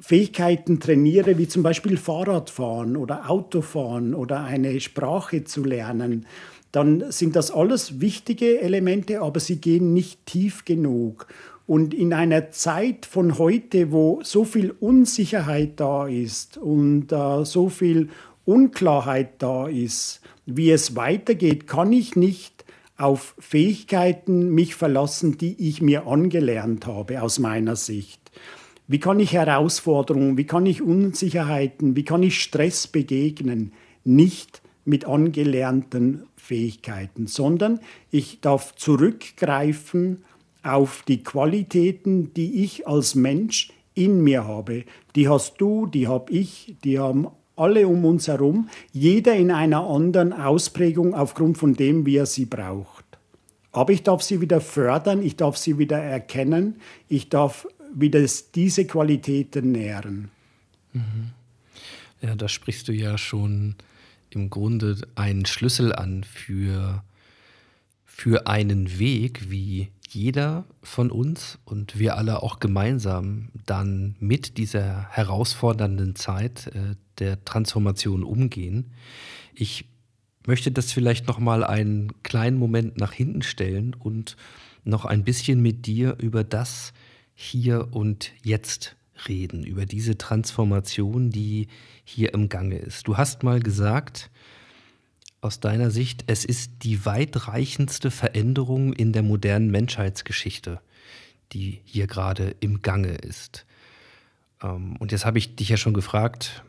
Fähigkeiten 0.00 0.80
trainiere, 0.80 1.38
wie 1.38 1.48
zum 1.48 1.62
Beispiel 1.62 1.96
Fahrradfahren 1.96 2.96
oder 2.96 3.28
Autofahren 3.30 4.14
oder 4.14 4.44
eine 4.44 4.80
Sprache 4.80 5.44
zu 5.44 5.64
lernen, 5.64 6.26
dann 6.72 7.10
sind 7.10 7.34
das 7.34 7.50
alles 7.50 8.00
wichtige 8.00 8.60
Elemente, 8.60 9.22
aber 9.22 9.40
sie 9.40 9.56
gehen 9.56 9.94
nicht 9.94 10.26
tief 10.26 10.64
genug. 10.64 11.26
Und 11.66 11.92
in 11.92 12.12
einer 12.14 12.50
Zeit 12.50 13.04
von 13.06 13.38
heute, 13.38 13.92
wo 13.92 14.20
so 14.22 14.44
viel 14.44 14.70
Unsicherheit 14.70 15.80
da 15.80 16.06
ist 16.06 16.56
und 16.56 17.12
äh, 17.12 17.44
so 17.44 17.68
viel 17.68 18.08
Unklarheit 18.44 19.42
da 19.42 19.68
ist, 19.68 20.22
wie 20.46 20.70
es 20.70 20.96
weitergeht, 20.96 21.66
kann 21.66 21.92
ich 21.92 22.16
nicht 22.16 22.57
auf 22.98 23.34
Fähigkeiten 23.38 24.50
mich 24.50 24.74
verlassen, 24.74 25.38
die 25.38 25.68
ich 25.68 25.80
mir 25.80 26.06
angelernt 26.06 26.86
habe 26.86 27.22
aus 27.22 27.38
meiner 27.38 27.76
Sicht. 27.76 28.20
Wie 28.88 28.98
kann 28.98 29.20
ich 29.20 29.32
Herausforderungen, 29.32 30.36
wie 30.36 30.46
kann 30.46 30.66
ich 30.66 30.82
Unsicherheiten, 30.82 31.94
wie 31.94 32.04
kann 32.04 32.22
ich 32.22 32.42
Stress 32.42 32.86
begegnen? 32.86 33.72
Nicht 34.04 34.62
mit 34.84 35.04
angelernten 35.04 36.24
Fähigkeiten, 36.36 37.26
sondern 37.26 37.80
ich 38.10 38.40
darf 38.40 38.74
zurückgreifen 38.74 40.24
auf 40.62 41.04
die 41.06 41.22
Qualitäten, 41.22 42.32
die 42.34 42.64
ich 42.64 42.88
als 42.88 43.14
Mensch 43.14 43.70
in 43.94 44.22
mir 44.22 44.46
habe. 44.46 44.84
Die 45.14 45.28
hast 45.28 45.60
du, 45.60 45.86
die 45.86 46.08
habe 46.08 46.32
ich, 46.32 46.76
die 46.84 46.98
haben 46.98 47.28
alle 47.58 47.86
um 47.88 48.04
uns 48.04 48.28
herum, 48.28 48.68
jeder 48.92 49.34
in 49.34 49.50
einer 49.50 49.84
anderen 49.84 50.32
Ausprägung 50.32 51.14
aufgrund 51.14 51.58
von 51.58 51.74
dem, 51.74 52.06
wie 52.06 52.16
er 52.16 52.26
sie 52.26 52.46
braucht. 52.46 53.04
Aber 53.72 53.92
ich 53.92 54.02
darf 54.02 54.22
sie 54.22 54.40
wieder 54.40 54.60
fördern, 54.60 55.22
ich 55.22 55.36
darf 55.36 55.56
sie 55.56 55.78
wieder 55.78 55.98
erkennen, 55.98 56.80
ich 57.08 57.28
darf 57.28 57.66
wieder 57.94 58.24
diese 58.54 58.86
Qualitäten 58.86 59.72
nähren. 59.72 60.30
Mhm. 60.92 61.30
Ja, 62.20 62.34
da 62.34 62.48
sprichst 62.48 62.88
du 62.88 62.92
ja 62.92 63.16
schon 63.18 63.76
im 64.30 64.50
Grunde 64.50 64.96
einen 65.14 65.46
Schlüssel 65.46 65.94
an 65.94 66.24
für, 66.24 67.02
für 68.04 68.46
einen 68.46 68.98
Weg, 68.98 69.50
wie 69.50 69.88
jeder 70.08 70.64
von 70.82 71.10
uns 71.10 71.58
und 71.64 71.98
wir 71.98 72.16
alle 72.16 72.42
auch 72.42 72.60
gemeinsam 72.60 73.50
dann 73.66 74.16
mit 74.20 74.56
dieser 74.56 75.08
herausfordernden 75.10 76.16
Zeit 76.16 76.68
äh, 76.68 76.96
der 77.20 77.44
Transformation 77.44 78.22
umgehen. 78.22 78.92
Ich 79.54 79.86
möchte 80.46 80.70
das 80.70 80.92
vielleicht 80.92 81.26
noch 81.26 81.38
mal 81.38 81.64
einen 81.64 82.22
kleinen 82.22 82.56
Moment 82.56 82.98
nach 82.98 83.12
hinten 83.12 83.42
stellen 83.42 83.94
und 83.94 84.36
noch 84.84 85.04
ein 85.04 85.24
bisschen 85.24 85.60
mit 85.60 85.86
dir 85.86 86.16
über 86.18 86.44
das 86.44 86.92
hier 87.34 87.88
und 87.92 88.32
jetzt 88.42 88.96
reden, 89.28 89.64
über 89.64 89.86
diese 89.86 90.16
Transformation, 90.16 91.30
die 91.30 91.68
hier 92.04 92.32
im 92.34 92.48
Gange 92.48 92.78
ist. 92.78 93.08
Du 93.08 93.16
hast 93.16 93.42
mal 93.42 93.60
gesagt, 93.60 94.30
aus 95.40 95.60
deiner 95.60 95.90
Sicht, 95.90 96.24
es 96.26 96.44
ist 96.44 96.82
die 96.82 97.04
weitreichendste 97.04 98.10
Veränderung 98.10 98.92
in 98.92 99.12
der 99.12 99.22
modernen 99.22 99.70
Menschheitsgeschichte, 99.70 100.80
die 101.52 101.80
hier 101.84 102.06
gerade 102.06 102.56
im 102.60 102.82
Gange 102.82 103.14
ist. 103.14 103.66
Ähm, 104.62 104.96
und 104.96 105.12
jetzt 105.12 105.24
habe 105.24 105.38
ich 105.38 105.54
dich 105.54 105.68
ja 105.68 105.76
schon 105.76 105.94
gefragt, 105.94 106.64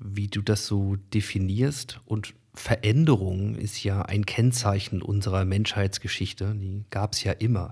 wie 0.00 0.28
du 0.28 0.42
das 0.42 0.66
so 0.66 0.96
definierst. 1.12 2.00
Und 2.04 2.34
Veränderung 2.54 3.54
ist 3.54 3.82
ja 3.84 4.02
ein 4.02 4.26
Kennzeichen 4.26 5.02
unserer 5.02 5.44
Menschheitsgeschichte, 5.44 6.54
die 6.54 6.84
gab 6.90 7.12
es 7.12 7.24
ja 7.24 7.32
immer. 7.32 7.70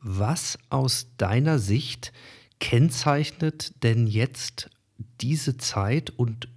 Was 0.00 0.58
aus 0.68 1.08
deiner 1.16 1.58
Sicht 1.58 2.12
kennzeichnet 2.58 3.72
denn 3.82 4.06
jetzt 4.06 4.70
diese 5.20 5.56
Zeit 5.56 6.10
und 6.10 6.48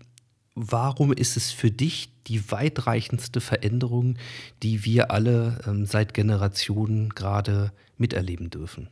warum 0.55 1.13
ist 1.13 1.37
es 1.37 1.51
für 1.51 1.71
dich 1.71 2.09
die 2.27 2.51
weitreichendste 2.51 3.41
Veränderung, 3.41 4.17
die 4.61 4.85
wir 4.85 5.11
alle 5.11 5.61
ähm, 5.65 5.85
seit 5.85 6.13
Generationen 6.13 7.09
gerade 7.09 7.71
miterleben 7.97 8.49
dürfen? 8.49 8.87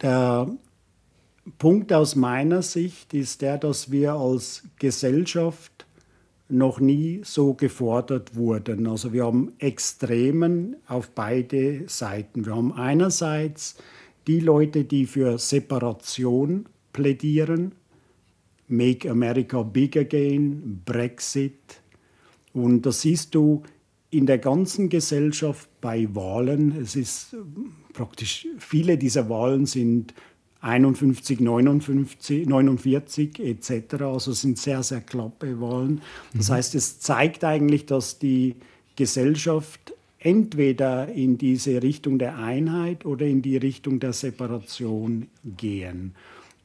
Der 0.00 0.48
Punkt 1.58 1.92
aus 1.92 2.16
meiner 2.16 2.62
Sicht 2.62 3.14
ist 3.14 3.42
der, 3.42 3.58
dass 3.58 3.90
wir 3.90 4.14
als 4.14 4.64
Gesellschaft 4.78 5.86
noch 6.48 6.80
nie 6.80 7.20
so 7.24 7.54
gefordert 7.54 8.34
wurden. 8.34 8.86
Also 8.86 9.12
wir 9.12 9.24
haben 9.24 9.52
Extremen 9.58 10.76
auf 10.86 11.10
beide 11.10 11.88
Seiten. 11.88 12.46
Wir 12.46 12.56
haben 12.56 12.72
einerseits 12.72 13.76
die 14.26 14.40
Leute, 14.40 14.84
die 14.84 15.06
für 15.06 15.38
Separation 15.38 16.66
plädieren, 16.92 17.72
Make 18.66 19.10
America 19.10 19.62
Big 19.62 19.96
Again, 19.96 20.82
Brexit. 20.84 21.80
Und 22.52 22.82
das 22.82 23.02
siehst 23.02 23.34
du 23.34 23.62
in 24.10 24.26
der 24.26 24.38
ganzen 24.38 24.88
Gesellschaft 24.88 25.68
bei 25.80 26.08
Wahlen. 26.14 26.76
Es 26.80 26.96
ist 26.96 27.36
praktisch, 27.92 28.46
viele 28.58 28.96
dieser 28.98 29.28
Wahlen 29.28 29.66
sind 29.66 30.14
51, 30.60 31.40
59, 31.40 32.46
49 32.46 33.38
etc. 33.40 34.02
Also 34.02 34.32
sind 34.32 34.58
sehr, 34.58 34.82
sehr 34.82 35.00
knappe 35.00 35.60
Wahlen. 35.60 36.00
Das 36.34 36.48
mhm. 36.48 36.54
heißt, 36.54 36.74
es 36.74 37.00
zeigt 37.00 37.44
eigentlich, 37.44 37.86
dass 37.86 38.18
die 38.18 38.56
Gesellschaft 38.96 39.94
entweder 40.18 41.08
in 41.08 41.38
diese 41.38 41.82
Richtung 41.82 42.18
der 42.18 42.38
Einheit 42.38 43.06
oder 43.06 43.26
in 43.26 43.42
die 43.42 43.56
Richtung 43.56 44.00
der 44.00 44.12
Separation 44.12 45.28
gehen. 45.44 46.14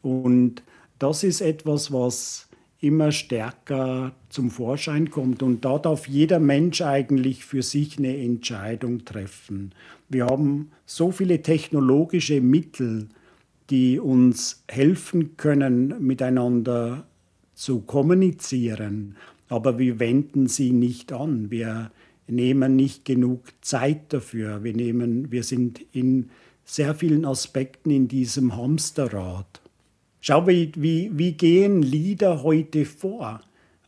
Und 0.02 0.64
das 0.98 1.24
ist 1.24 1.42
etwas, 1.42 1.92
was 1.94 2.48
immer 2.84 3.12
stärker 3.12 4.14
zum 4.30 4.50
Vorschein 4.52 5.10
kommt. 5.10 5.42
Und 5.42 5.64
da 5.64 5.78
darf 5.78 6.08
jeder 6.08 6.40
Mensch 6.40 6.82
eigentlich 6.82 7.46
für 7.46 7.62
sich 7.62 7.98
eine 7.98 8.18
Entscheidung 8.18 9.06
treffen. 9.06 9.72
Wir 10.10 10.26
haben 10.26 10.72
so 10.86 11.12
viele 11.12 11.42
technologische 11.42 12.42
Mittel, 12.42 13.08
die 13.70 14.00
uns 14.00 14.64
helfen 14.70 15.38
können, 15.38 15.96
miteinander 16.00 17.06
zu 17.54 17.82
kommunizieren, 17.82 19.16
aber 19.50 19.78
wir 19.78 20.00
wenden 20.00 20.48
sie 20.48 20.72
nicht 20.72 21.14
an. 21.14 21.52
Wir 21.52 21.92
nehmen 22.28 22.76
nicht 22.76 23.06
genug 23.06 23.42
Zeit 23.62 24.14
dafür. 24.14 24.64
Wir, 24.64 24.74
nehmen, 24.74 25.32
wir 25.32 25.44
sind 25.44 25.82
in 25.92 26.30
sehr 26.66 26.96
vielen 26.96 27.26
Aspekten 27.26 27.92
in 27.92 28.08
diesem 28.08 28.56
Hamsterrad. 28.56 29.62
Schau, 30.22 30.48
wie, 30.48 30.72
wie, 30.76 31.12
wie 31.14 31.34
gehen 31.34 31.82
Lieder 31.82 32.44
heute 32.44 32.86
vor? 32.86 33.42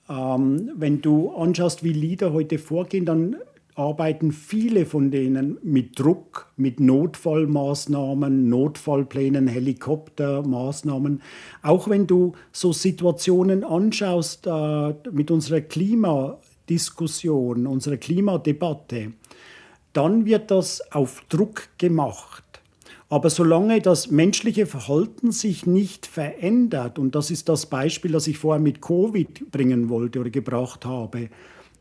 Ähm, 0.10 0.72
wenn 0.76 1.02
du 1.02 1.32
anschaust, 1.32 1.84
wie 1.84 1.94
Lieder 1.94 2.34
heute 2.34 2.60
vorgehen, 2.60 3.06
dann 3.06 3.38
arbeiten 3.76 4.32
viele 4.32 4.86
von 4.86 5.12
denen 5.12 5.58
mit 5.62 6.00
Druck, 6.00 6.50
mit 6.56 6.80
Notfallmaßnahmen, 6.80 8.48
Notfallplänen, 8.48 9.48
Helikoptermaßnahmen. 9.48 11.22
Auch 11.62 11.90
wenn 11.90 12.08
du 12.08 12.32
so 12.54 12.72
Situationen 12.72 13.66
anschaust 13.66 14.48
äh, 14.48 14.94
mit 15.12 15.30
unserer 15.30 15.60
Klimadiskussion, 15.62 17.68
unserer 17.68 17.98
Klimadebatte, 17.98 19.12
dann 19.92 20.26
wird 20.26 20.52
das 20.52 20.94
auf 20.94 21.22
Druck 21.30 21.68
gemacht. 21.78 22.44
Aber 23.10 23.30
solange 23.30 23.82
das 23.82 24.10
menschliche 24.10 24.66
Verhalten 24.66 25.32
sich 25.32 25.68
nicht 25.68 26.08
verändert, 26.08 26.98
und 26.98 27.14
das 27.14 27.30
ist 27.30 27.50
das 27.50 27.68
Beispiel, 27.68 28.12
das 28.12 28.28
ich 28.28 28.38
vorher 28.38 28.62
mit 28.62 28.82
Covid 28.82 29.52
bringen 29.52 29.90
wollte 29.90 30.20
oder 30.20 30.32
gebracht 30.32 30.86
habe, 30.86 31.30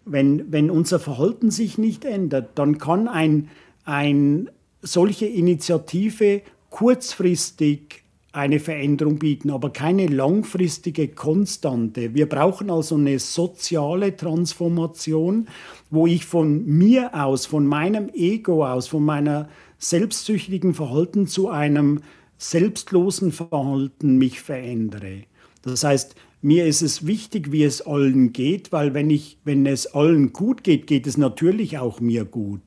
wenn, 0.04 0.52
wenn 0.52 0.70
unser 0.70 1.00
Verhalten 1.00 1.50
sich 1.50 1.78
nicht 1.78 2.04
ändert, 2.04 2.58
dann 2.58 2.78
kann 2.78 3.08
ein, 3.08 3.48
ein 3.84 4.50
solche 4.82 5.26
Initiative 5.26 6.42
kurzfristig 6.70 8.04
eine 8.32 8.58
Veränderung 8.58 9.20
bieten, 9.20 9.50
aber 9.50 9.70
keine 9.70 10.08
langfristige 10.08 11.08
Konstante. 11.08 12.14
Wir 12.14 12.28
brauchen 12.28 12.68
also 12.68 12.96
eine 12.96 13.20
soziale 13.20 14.16
Transformation, 14.16 15.46
wo 15.90 16.08
ich 16.08 16.24
von 16.24 16.66
mir 16.66 17.14
aus, 17.14 17.46
von 17.46 17.64
meinem 17.64 18.10
Ego 18.12 18.66
aus, 18.66 18.88
von 18.88 19.04
meiner 19.04 19.48
selbstsüchtigen 19.78 20.74
Verhalten 20.74 21.28
zu 21.28 21.48
einem 21.48 22.00
selbstlosen 22.36 23.30
Verhalten 23.30 24.18
mich 24.18 24.40
verändere. 24.40 25.22
Das 25.62 25.84
heißt, 25.84 26.16
mir 26.44 26.66
ist 26.66 26.82
es 26.82 27.06
wichtig, 27.06 27.52
wie 27.52 27.64
es 27.64 27.80
allen 27.86 28.34
geht, 28.34 28.70
weil 28.70 28.92
wenn, 28.92 29.08
ich, 29.08 29.38
wenn 29.44 29.64
es 29.64 29.86
allen 29.94 30.34
gut 30.34 30.62
geht, 30.62 30.86
geht 30.86 31.06
es 31.06 31.16
natürlich 31.16 31.78
auch 31.78 32.00
mir 32.00 32.26
gut. 32.26 32.60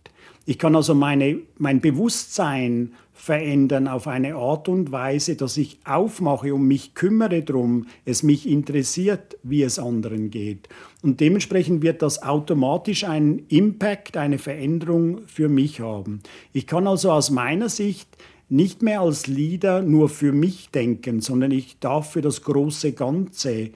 Ich 0.45 0.57
kann 0.57 0.75
also 0.75 0.95
meine, 0.95 1.41
mein 1.57 1.79
Bewusstsein 1.79 2.93
verändern 3.13 3.87
auf 3.87 4.07
eine 4.07 4.33
Art 4.35 4.67
und 4.67 4.91
Weise, 4.91 5.35
dass 5.35 5.57
ich 5.57 5.77
aufmache 5.85 6.55
und 6.55 6.67
mich 6.67 6.95
kümmere 6.95 7.43
darum, 7.43 7.85
es 8.03 8.23
mich 8.23 8.49
interessiert, 8.49 9.37
wie 9.43 9.61
es 9.61 9.77
anderen 9.77 10.31
geht. 10.31 10.69
Und 11.03 11.19
dementsprechend 11.19 11.83
wird 11.83 12.01
das 12.01 12.23
automatisch 12.23 13.03
einen 13.03 13.45
Impact, 13.47 14.17
eine 14.17 14.39
Veränderung 14.39 15.21
für 15.27 15.49
mich 15.49 15.81
haben. 15.81 16.21
Ich 16.51 16.65
kann 16.65 16.87
also 16.87 17.11
aus 17.11 17.29
meiner 17.29 17.69
Sicht 17.69 18.09
nicht 18.49 18.81
mehr 18.81 19.01
als 19.01 19.27
Leader 19.27 19.81
nur 19.81 20.09
für 20.09 20.31
mich 20.31 20.69
denken, 20.69 21.21
sondern 21.21 21.51
ich 21.51 21.79
darf 21.79 22.11
für 22.11 22.21
das 22.21 22.43
große 22.43 22.93
Ganze 22.93 23.71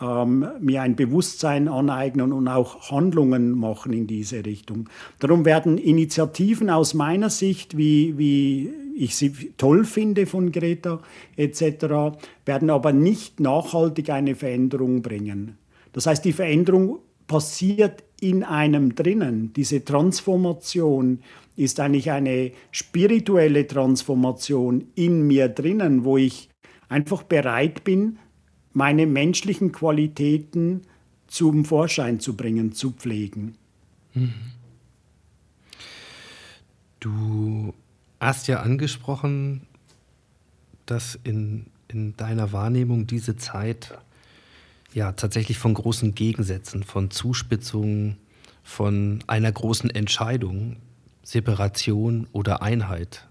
ähm, 0.00 0.46
mir 0.60 0.82
ein 0.82 0.96
Bewusstsein 0.96 1.68
aneignen 1.68 2.32
und 2.32 2.48
auch 2.48 2.90
Handlungen 2.90 3.52
machen 3.52 3.92
in 3.92 4.06
diese 4.06 4.44
Richtung. 4.44 4.88
Darum 5.20 5.44
werden 5.44 5.78
Initiativen 5.78 6.68
aus 6.70 6.94
meiner 6.94 7.30
Sicht, 7.30 7.76
wie, 7.76 8.18
wie 8.18 8.70
ich 8.96 9.14
sie 9.16 9.52
toll 9.56 9.84
finde 9.84 10.26
von 10.26 10.50
Greta 10.50 11.00
etc., 11.36 12.18
werden 12.44 12.70
aber 12.70 12.92
nicht 12.92 13.40
nachhaltig 13.40 14.10
eine 14.10 14.34
Veränderung 14.34 15.02
bringen. 15.02 15.56
Das 15.92 16.06
heißt, 16.06 16.24
die 16.24 16.32
Veränderung 16.32 16.98
passiert 17.26 18.02
in 18.22 18.44
einem 18.44 18.94
drinnen. 18.94 19.52
Diese 19.52 19.84
Transformation 19.84 21.18
ist 21.56 21.80
eigentlich 21.80 22.12
eine 22.12 22.52
spirituelle 22.70 23.66
Transformation 23.66 24.86
in 24.94 25.26
mir 25.26 25.48
drinnen, 25.48 26.04
wo 26.04 26.16
ich 26.16 26.48
einfach 26.88 27.24
bereit 27.24 27.82
bin, 27.82 28.18
meine 28.72 29.06
menschlichen 29.06 29.72
Qualitäten 29.72 30.82
zum 31.26 31.64
Vorschein 31.64 32.20
zu 32.20 32.36
bringen, 32.36 32.72
zu 32.72 32.92
pflegen. 32.92 33.56
Mhm. 34.14 34.34
Du 37.00 37.74
hast 38.20 38.46
ja 38.46 38.60
angesprochen, 38.60 39.62
dass 40.86 41.18
in, 41.24 41.66
in 41.88 42.16
deiner 42.16 42.52
Wahrnehmung 42.52 43.08
diese 43.08 43.36
Zeit 43.36 43.98
ja 44.94 45.12
tatsächlich 45.12 45.58
von 45.58 45.74
großen 45.74 46.14
Gegensätzen, 46.14 46.82
von 46.82 47.10
Zuspitzungen, 47.10 48.18
von 48.62 49.22
einer 49.26 49.50
großen 49.50 49.90
Entscheidung, 49.90 50.76
Separation 51.22 52.26
oder 52.32 52.62
Einheit 52.62 53.26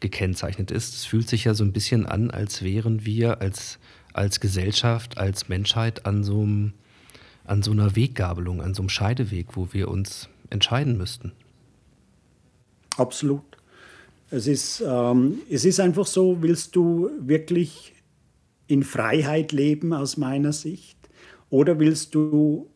gekennzeichnet 0.00 0.70
ist. 0.70 0.94
Es 0.94 1.04
fühlt 1.04 1.28
sich 1.28 1.44
ja 1.44 1.54
so 1.54 1.64
ein 1.64 1.72
bisschen 1.72 2.06
an, 2.06 2.30
als 2.30 2.62
wären 2.62 3.04
wir 3.04 3.40
als 3.40 3.78
als 4.12 4.40
Gesellschaft, 4.40 5.18
als 5.18 5.48
Menschheit 5.48 6.06
an 6.06 6.24
so, 6.24 6.40
einem, 6.40 6.72
an 7.44 7.62
so 7.62 7.70
einer 7.70 7.96
Weggabelung, 7.96 8.60
an 8.62 8.74
so 8.74 8.82
einem 8.82 8.88
Scheideweg, 8.88 9.56
wo 9.56 9.68
wir 9.72 9.88
uns 9.88 10.28
entscheiden 10.50 10.96
müssten. 10.96 11.32
Absolut. 12.96 13.42
Es 14.30 14.46
ist, 14.46 14.82
ähm, 14.86 15.38
es 15.50 15.64
ist 15.64 15.80
einfach 15.80 16.06
so, 16.06 16.38
willst 16.40 16.74
du 16.76 17.10
wirklich 17.20 17.92
in 18.72 18.84
Freiheit 18.84 19.52
leben 19.52 19.92
aus 19.92 20.16
meiner 20.16 20.54
Sicht 20.54 20.96
oder 21.50 21.78
willst 21.78 22.14
du 22.14 22.70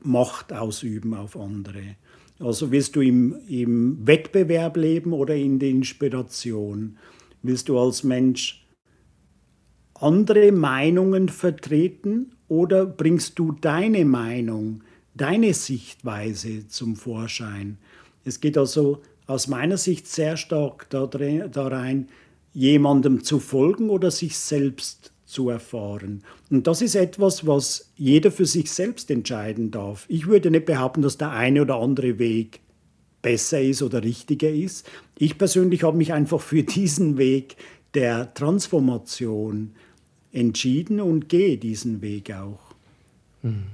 Macht 0.00 0.54
ausüben 0.54 1.12
auf 1.12 1.36
andere? 1.36 1.96
Also 2.40 2.70
willst 2.70 2.96
du 2.96 3.02
im, 3.02 3.36
im 3.46 4.06
Wettbewerb 4.06 4.78
leben 4.78 5.12
oder 5.12 5.34
in 5.34 5.58
der 5.58 5.68
Inspiration? 5.68 6.96
Willst 7.42 7.68
du 7.68 7.78
als 7.78 8.04
Mensch 8.04 8.66
andere 9.92 10.50
Meinungen 10.50 11.28
vertreten 11.28 12.34
oder 12.48 12.86
bringst 12.86 13.38
du 13.38 13.52
deine 13.52 14.06
Meinung, 14.06 14.82
deine 15.14 15.52
Sichtweise 15.52 16.68
zum 16.68 16.96
Vorschein? 16.96 17.76
Es 18.24 18.40
geht 18.40 18.56
also 18.56 19.02
aus 19.26 19.46
meiner 19.46 19.76
Sicht 19.76 20.06
sehr 20.06 20.38
stark 20.38 20.88
da 20.88 21.04
rein, 21.04 22.08
jemandem 22.54 23.24
zu 23.24 23.40
folgen 23.40 23.90
oder 23.90 24.10
sich 24.10 24.38
selbst 24.38 25.12
zu 25.26 25.50
erfahren. 25.50 26.22
Und 26.50 26.66
das 26.66 26.80
ist 26.80 26.94
etwas, 26.94 27.46
was 27.46 27.90
jeder 27.96 28.30
für 28.30 28.46
sich 28.46 28.70
selbst 28.70 29.10
entscheiden 29.10 29.72
darf. 29.72 30.06
Ich 30.08 30.26
würde 30.26 30.50
nicht 30.50 30.64
behaupten, 30.64 31.02
dass 31.02 31.18
der 31.18 31.32
eine 31.32 31.62
oder 31.62 31.76
andere 31.76 32.18
Weg 32.18 32.60
besser 33.20 33.60
ist 33.60 33.82
oder 33.82 34.04
richtiger 34.04 34.50
ist. 34.50 34.88
Ich 35.18 35.36
persönlich 35.36 35.82
habe 35.82 35.96
mich 35.96 36.12
einfach 36.12 36.40
für 36.40 36.62
diesen 36.62 37.18
Weg 37.18 37.56
der 37.94 38.32
Transformation 38.34 39.74
entschieden 40.32 41.00
und 41.00 41.28
gehe 41.28 41.58
diesen 41.58 42.00
Weg 42.00 42.32
auch. 42.32 42.60
Hm. 43.42 43.64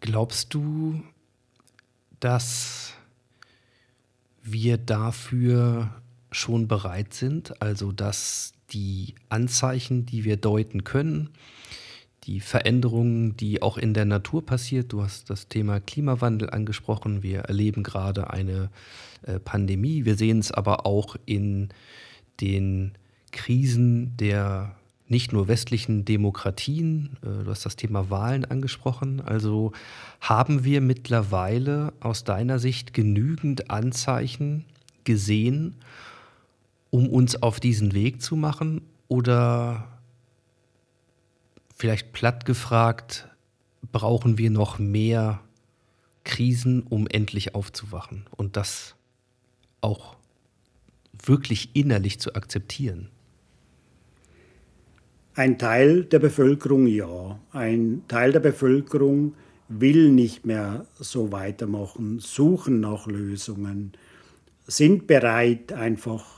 Glaubst 0.00 0.54
du, 0.54 1.02
dass 2.20 2.92
wir 4.42 4.78
dafür 4.78 5.90
schon 6.30 6.68
bereit 6.68 7.14
sind? 7.14 7.60
Also 7.62 7.92
dass 7.92 8.52
die 8.70 9.14
Anzeichen, 9.28 10.06
die 10.06 10.24
wir 10.24 10.36
deuten 10.36 10.84
können, 10.84 11.30
die 12.24 12.40
Veränderungen, 12.40 13.36
die 13.36 13.62
auch 13.62 13.78
in 13.78 13.94
der 13.94 14.04
Natur 14.04 14.44
passiert, 14.44 14.92
du 14.92 15.02
hast 15.02 15.30
das 15.30 15.48
Thema 15.48 15.80
Klimawandel 15.80 16.50
angesprochen, 16.50 17.22
wir 17.22 17.40
erleben 17.40 17.82
gerade 17.82 18.30
eine 18.30 18.70
äh, 19.22 19.38
Pandemie, 19.38 20.04
wir 20.04 20.16
sehen 20.16 20.38
es 20.38 20.52
aber 20.52 20.84
auch 20.84 21.16
in 21.24 21.70
den 22.40 22.92
Krisen 23.32 24.16
der 24.18 24.74
nicht 25.10 25.32
nur 25.32 25.48
westlichen 25.48 26.04
Demokratien, 26.04 27.16
äh, 27.22 27.44
du 27.44 27.50
hast 27.50 27.64
das 27.64 27.76
Thema 27.76 28.10
Wahlen 28.10 28.44
angesprochen, 28.44 29.22
also 29.22 29.72
haben 30.20 30.64
wir 30.64 30.82
mittlerweile 30.82 31.94
aus 32.00 32.24
deiner 32.24 32.58
Sicht 32.58 32.92
genügend 32.92 33.70
Anzeichen 33.70 34.66
gesehen, 35.04 35.76
um 36.90 37.08
uns 37.08 37.42
auf 37.42 37.60
diesen 37.60 37.94
Weg 37.94 38.22
zu 38.22 38.36
machen 38.36 38.82
oder 39.08 39.98
vielleicht 41.74 42.12
platt 42.12 42.44
gefragt, 42.44 43.28
brauchen 43.92 44.38
wir 44.38 44.50
noch 44.50 44.78
mehr 44.78 45.40
Krisen, 46.24 46.82
um 46.82 47.06
endlich 47.06 47.54
aufzuwachen 47.54 48.26
und 48.36 48.56
das 48.56 48.94
auch 49.80 50.16
wirklich 51.24 51.70
innerlich 51.74 52.20
zu 52.20 52.34
akzeptieren? 52.34 53.10
Ein 55.34 55.56
Teil 55.56 56.04
der 56.04 56.18
Bevölkerung 56.18 56.86
ja. 56.86 57.38
Ein 57.52 58.02
Teil 58.08 58.32
der 58.32 58.40
Bevölkerung 58.40 59.34
will 59.68 60.10
nicht 60.10 60.44
mehr 60.46 60.86
so 60.98 61.30
weitermachen, 61.30 62.18
suchen 62.18 62.80
nach 62.80 63.06
Lösungen, 63.06 63.92
sind 64.66 65.06
bereit, 65.06 65.72
einfach 65.72 66.37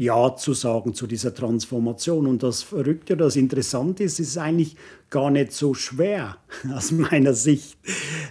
Ja 0.00 0.34
zu 0.34 0.54
sagen 0.54 0.94
zu 0.94 1.06
dieser 1.06 1.34
Transformation. 1.34 2.26
Und 2.26 2.42
das 2.42 2.62
Verrückte, 2.62 3.18
das 3.18 3.36
Interessante 3.36 4.04
ist, 4.04 4.18
ist 4.18 4.38
eigentlich 4.38 4.76
gar 5.10 5.30
nicht 5.30 5.52
so 5.52 5.74
schwer 5.74 6.38
aus 6.74 6.90
meiner 6.90 7.34
Sicht. 7.34 7.78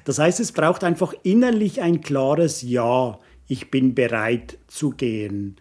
Das 0.04 0.18
heißt, 0.18 0.40
es 0.40 0.52
braucht 0.52 0.84
einfach 0.84 1.14
innerlich 1.22 1.82
ein 1.82 2.02
klares 2.02 2.64
Ja, 2.64 3.20
ich 3.48 3.70
bin 3.70 3.94
bereit 3.94 4.58
zu 4.68 4.90
gehen. 4.90 5.58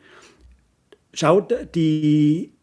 Schaut, 1.12 1.54
die 1.74 2.54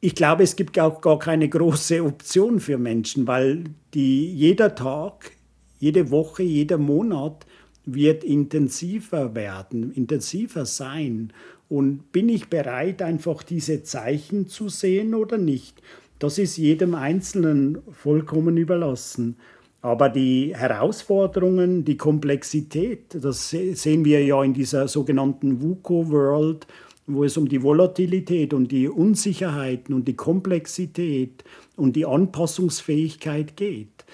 ich 0.00 0.14
glaube, 0.16 0.42
es 0.42 0.56
gibt 0.56 0.78
auch 0.78 1.00
gar 1.00 1.18
keine 1.18 1.48
große 1.48 2.04
Option 2.04 2.58
für 2.58 2.76
Menschen, 2.76 3.26
weil 3.26 3.64
die, 3.94 4.30
jeder 4.34 4.74
Tag, 4.74 5.30
jede 5.78 6.10
Woche, 6.10 6.42
jeder 6.42 6.76
Monat 6.76 7.46
wird 7.86 8.24
intensiver 8.24 9.34
werden, 9.34 9.92
intensiver 9.92 10.66
sein. 10.66 11.32
Und 11.68 12.12
bin 12.12 12.28
ich 12.28 12.48
bereit, 12.48 13.02
einfach 13.02 13.42
diese 13.42 13.82
Zeichen 13.82 14.46
zu 14.46 14.68
sehen 14.68 15.14
oder 15.14 15.38
nicht? 15.38 15.82
Das 16.18 16.38
ist 16.38 16.56
jedem 16.56 16.94
Einzelnen 16.94 17.78
vollkommen 17.90 18.56
überlassen. 18.56 19.36
Aber 19.80 20.08
die 20.08 20.54
Herausforderungen, 20.56 21.84
die 21.84 21.98
Komplexität, 21.98 23.16
das 23.22 23.50
sehen 23.50 24.04
wir 24.04 24.24
ja 24.24 24.42
in 24.42 24.54
dieser 24.54 24.88
sogenannten 24.88 25.60
VUCO-World, 25.60 26.66
wo 27.06 27.24
es 27.24 27.36
um 27.36 27.48
die 27.48 27.62
Volatilität 27.62 28.54
und 28.54 28.72
die 28.72 28.88
Unsicherheiten 28.88 29.94
und 29.94 30.08
die 30.08 30.16
Komplexität 30.16 31.44
und 31.76 31.96
die 31.96 32.06
Anpassungsfähigkeit 32.06 33.56
geht. 33.56 34.06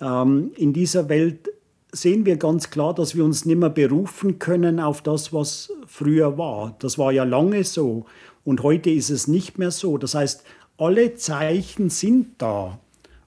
Ähm, 0.00 0.52
in 0.56 0.72
dieser 0.72 1.08
Welt 1.10 1.50
sehen 1.92 2.26
wir 2.26 2.36
ganz 2.36 2.70
klar, 2.70 2.94
dass 2.94 3.16
wir 3.16 3.24
uns 3.24 3.44
nicht 3.44 3.58
mehr 3.58 3.70
berufen 3.70 4.38
können 4.38 4.80
auf 4.80 5.02
das, 5.02 5.32
was 5.32 5.72
früher 5.86 6.36
war. 6.36 6.76
Das 6.80 6.98
war 6.98 7.12
ja 7.12 7.24
lange 7.24 7.64
so 7.64 8.06
und 8.44 8.62
heute 8.62 8.90
ist 8.90 9.10
es 9.10 9.26
nicht 9.26 9.58
mehr 9.58 9.70
so. 9.70 9.98
Das 9.98 10.14
heißt, 10.14 10.44
alle 10.76 11.14
Zeichen 11.14 11.90
sind 11.90 12.34
da, 12.38 12.78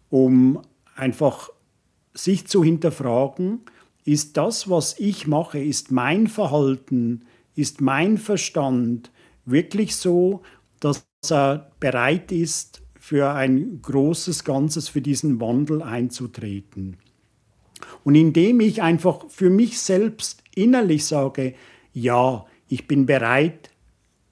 um 0.10 0.62
einfach 0.96 1.50
sich 2.14 2.48
zu 2.48 2.64
hinterfragen, 2.64 3.62
ist 4.04 4.38
das, 4.38 4.70
was 4.70 5.00
ich 5.00 5.28
mache, 5.28 5.60
ist 5.60 5.92
mein 5.92 6.28
Verhalten, 6.28 7.26
ist 7.56 7.82
mein 7.82 8.18
Verstand 8.18 9.12
wirklich 9.46 9.96
so, 9.96 10.42
dass 10.80 11.06
er 11.30 11.72
bereit 11.80 12.32
ist, 12.32 12.82
für 13.00 13.32
ein 13.32 13.82
großes 13.82 14.44
Ganzes, 14.44 14.88
für 14.88 15.02
diesen 15.02 15.42
Wandel 15.42 15.82
einzutreten. 15.82 16.98
Und 18.04 18.16
indem 18.16 18.60
ich 18.60 18.82
einfach 18.82 19.26
für 19.30 19.50
mich 19.50 19.80
selbst 19.80 20.44
innerlich 20.56 21.06
sage, 21.06 21.54
ja, 21.94 22.46
ich 22.68 22.88
bin 22.88 23.06
bereit 23.06 23.70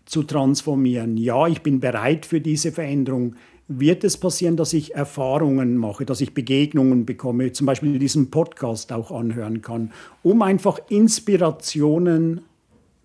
zu 0.06 0.24
transformieren, 0.24 1.18
ja, 1.18 1.48
ich 1.48 1.62
bin 1.62 1.80
bereit 1.80 2.26
für 2.26 2.42
diese 2.42 2.72
Veränderung, 2.72 3.36
wird 3.68 4.04
es 4.04 4.18
passieren, 4.18 4.58
dass 4.58 4.74
ich 4.74 4.96
Erfahrungen 4.96 5.78
mache, 5.78 6.04
dass 6.04 6.22
ich 6.22 6.34
Begegnungen 6.34 7.06
bekomme, 7.06 7.52
zum 7.52 7.68
Beispiel 7.68 8.00
diesen 8.00 8.32
Podcast 8.32 8.92
auch 8.92 9.12
anhören 9.12 9.62
kann, 9.62 9.92
um 10.24 10.42
einfach 10.42 10.80
Inspirationen 10.90 12.42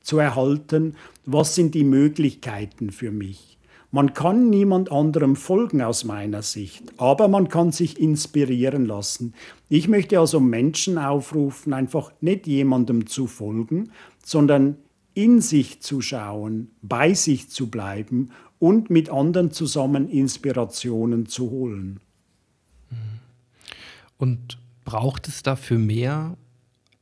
zu 0.00 0.18
erhalten, 0.18 0.94
was 1.26 1.54
sind 1.54 1.74
die 1.74 1.84
Möglichkeiten 1.84 2.90
für 2.90 3.10
mich. 3.10 3.53
Man 3.94 4.12
kann 4.12 4.50
niemand 4.50 4.90
anderem 4.90 5.36
folgen 5.36 5.80
aus 5.80 6.02
meiner 6.02 6.42
Sicht, 6.42 6.82
aber 6.96 7.28
man 7.28 7.48
kann 7.48 7.70
sich 7.70 8.00
inspirieren 8.00 8.86
lassen. 8.86 9.34
Ich 9.68 9.86
möchte 9.86 10.18
also 10.18 10.40
Menschen 10.40 10.98
aufrufen, 10.98 11.72
einfach 11.72 12.10
nicht 12.20 12.48
jemandem 12.48 13.06
zu 13.06 13.28
folgen, 13.28 13.92
sondern 14.20 14.78
in 15.14 15.40
sich 15.40 15.80
zu 15.80 16.00
schauen, 16.00 16.72
bei 16.82 17.14
sich 17.14 17.50
zu 17.50 17.70
bleiben 17.70 18.30
und 18.58 18.90
mit 18.90 19.10
anderen 19.10 19.52
zusammen 19.52 20.08
Inspirationen 20.08 21.26
zu 21.26 21.52
holen. 21.52 22.00
Und 24.18 24.58
braucht 24.84 25.28
es 25.28 25.44
dafür 25.44 25.78
mehr 25.78 26.36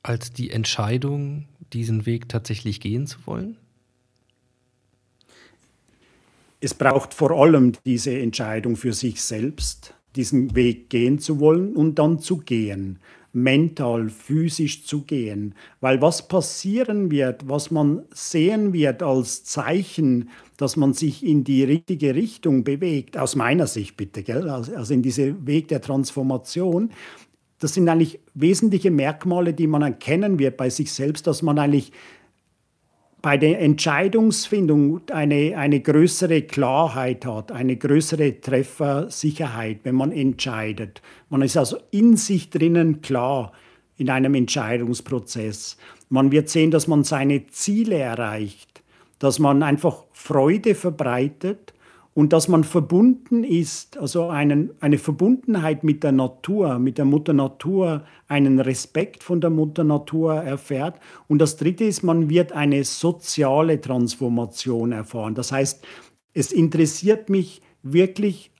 als 0.02 0.30
die 0.30 0.50
Entscheidung, 0.50 1.46
diesen 1.72 2.04
Weg 2.04 2.28
tatsächlich 2.28 2.80
gehen 2.80 3.06
zu 3.06 3.16
wollen? 3.24 3.56
Es 6.64 6.74
braucht 6.74 7.12
vor 7.12 7.32
allem 7.32 7.72
diese 7.84 8.16
Entscheidung 8.16 8.76
für 8.76 8.92
sich 8.92 9.20
selbst, 9.20 9.94
diesen 10.14 10.54
Weg 10.54 10.90
gehen 10.90 11.18
zu 11.18 11.40
wollen 11.40 11.74
und 11.74 11.98
dann 11.98 12.20
zu 12.20 12.36
gehen, 12.36 13.00
mental, 13.32 14.08
physisch 14.10 14.86
zu 14.86 15.02
gehen. 15.02 15.56
Weil 15.80 16.00
was 16.00 16.28
passieren 16.28 17.10
wird, 17.10 17.48
was 17.48 17.72
man 17.72 18.02
sehen 18.14 18.72
wird 18.72 19.02
als 19.02 19.42
Zeichen, 19.42 20.28
dass 20.56 20.76
man 20.76 20.92
sich 20.92 21.26
in 21.26 21.42
die 21.42 21.64
richtige 21.64 22.14
Richtung 22.14 22.62
bewegt, 22.62 23.18
aus 23.18 23.34
meiner 23.34 23.66
Sicht 23.66 23.96
bitte, 23.96 24.22
gell? 24.22 24.48
also 24.48 24.94
in 24.94 25.02
diesen 25.02 25.44
Weg 25.44 25.66
der 25.66 25.80
Transformation, 25.80 26.90
das 27.58 27.74
sind 27.74 27.88
eigentlich 27.88 28.20
wesentliche 28.34 28.92
Merkmale, 28.92 29.52
die 29.52 29.66
man 29.66 29.82
erkennen 29.82 30.38
wird 30.38 30.56
bei 30.56 30.70
sich 30.70 30.92
selbst, 30.92 31.26
dass 31.26 31.42
man 31.42 31.58
eigentlich 31.58 31.90
bei 33.22 33.38
der 33.38 33.60
Entscheidungsfindung 33.60 35.02
eine, 35.12 35.56
eine 35.56 35.80
größere 35.80 36.42
Klarheit 36.42 37.24
hat, 37.24 37.52
eine 37.52 37.76
größere 37.76 38.40
Treffersicherheit, 38.40 39.78
wenn 39.84 39.94
man 39.94 40.10
entscheidet. 40.10 41.00
Man 41.30 41.42
ist 41.42 41.56
also 41.56 41.78
in 41.92 42.16
sich 42.16 42.50
drinnen 42.50 43.00
klar 43.00 43.52
in 43.96 44.10
einem 44.10 44.34
Entscheidungsprozess. 44.34 45.76
Man 46.08 46.32
wird 46.32 46.48
sehen, 46.48 46.72
dass 46.72 46.88
man 46.88 47.04
seine 47.04 47.46
Ziele 47.46 47.96
erreicht, 47.96 48.82
dass 49.20 49.38
man 49.38 49.62
einfach 49.62 50.04
Freude 50.12 50.74
verbreitet 50.74 51.72
und 52.14 52.32
dass 52.32 52.46
man 52.46 52.62
verbunden 52.62 53.42
ist, 53.42 53.96
also 53.96 54.28
einen, 54.28 54.70
eine 54.80 54.98
Verbundenheit 54.98 55.82
mit 55.82 56.02
der 56.02 56.12
Natur, 56.12 56.78
mit 56.78 56.98
der 56.98 57.06
Mutter 57.06 57.32
Natur, 57.32 58.04
einen 58.28 58.60
Respekt 58.60 59.22
von 59.22 59.40
der 59.40 59.50
Mutter 59.50 59.82
Natur 59.82 60.34
erfährt. 60.34 60.96
Und 61.28 61.38
das 61.38 61.56
Dritte 61.56 61.84
ist, 61.84 62.02
man 62.02 62.28
wird 62.28 62.52
eine 62.52 62.84
soziale 62.84 63.80
Transformation 63.80 64.92
erfahren. 64.92 65.34
Das 65.34 65.52
heißt, 65.52 65.86
es 66.34 66.52
interessiert 66.52 67.30
mich 67.30 67.62
wirklich 67.82 68.50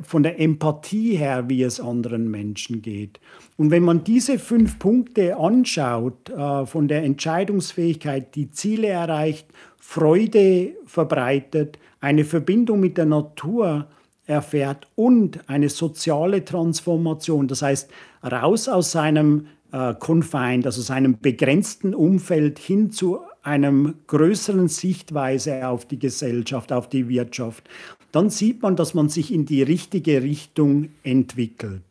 von 0.00 0.22
der 0.22 0.40
Empathie 0.40 1.16
her, 1.16 1.48
wie 1.48 1.62
es 1.62 1.80
anderen 1.80 2.30
Menschen 2.30 2.80
geht. 2.80 3.20
Und 3.56 3.70
wenn 3.70 3.82
man 3.82 4.04
diese 4.04 4.38
fünf 4.38 4.78
Punkte 4.78 5.36
anschaut, 5.36 6.30
äh, 6.30 6.64
von 6.64 6.88
der 6.88 7.02
Entscheidungsfähigkeit, 7.02 8.34
die 8.34 8.50
Ziele 8.50 8.88
erreicht, 8.88 9.48
Freude 9.78 10.74
verbreitet, 10.86 11.78
eine 12.02 12.24
Verbindung 12.24 12.80
mit 12.80 12.98
der 12.98 13.06
Natur 13.06 13.86
erfährt 14.26 14.86
und 14.96 15.48
eine 15.48 15.68
soziale 15.68 16.44
Transformation, 16.44 17.48
das 17.48 17.62
heißt 17.62 17.90
raus 18.22 18.68
aus 18.68 18.92
seinem 18.92 19.46
äh, 19.72 19.94
Confined, 19.94 20.66
also 20.66 20.82
seinem 20.82 21.18
begrenzten 21.18 21.94
Umfeld 21.94 22.58
hin 22.58 22.90
zu 22.90 23.20
einem 23.42 23.94
größeren 24.08 24.68
Sichtweise 24.68 25.66
auf 25.66 25.86
die 25.86 25.98
Gesellschaft, 25.98 26.72
auf 26.72 26.88
die 26.88 27.08
Wirtschaft, 27.08 27.68
dann 28.10 28.30
sieht 28.30 28.62
man, 28.62 28.76
dass 28.76 28.94
man 28.94 29.08
sich 29.08 29.32
in 29.32 29.46
die 29.46 29.62
richtige 29.62 30.22
Richtung 30.22 30.90
entwickelt. 31.02 31.82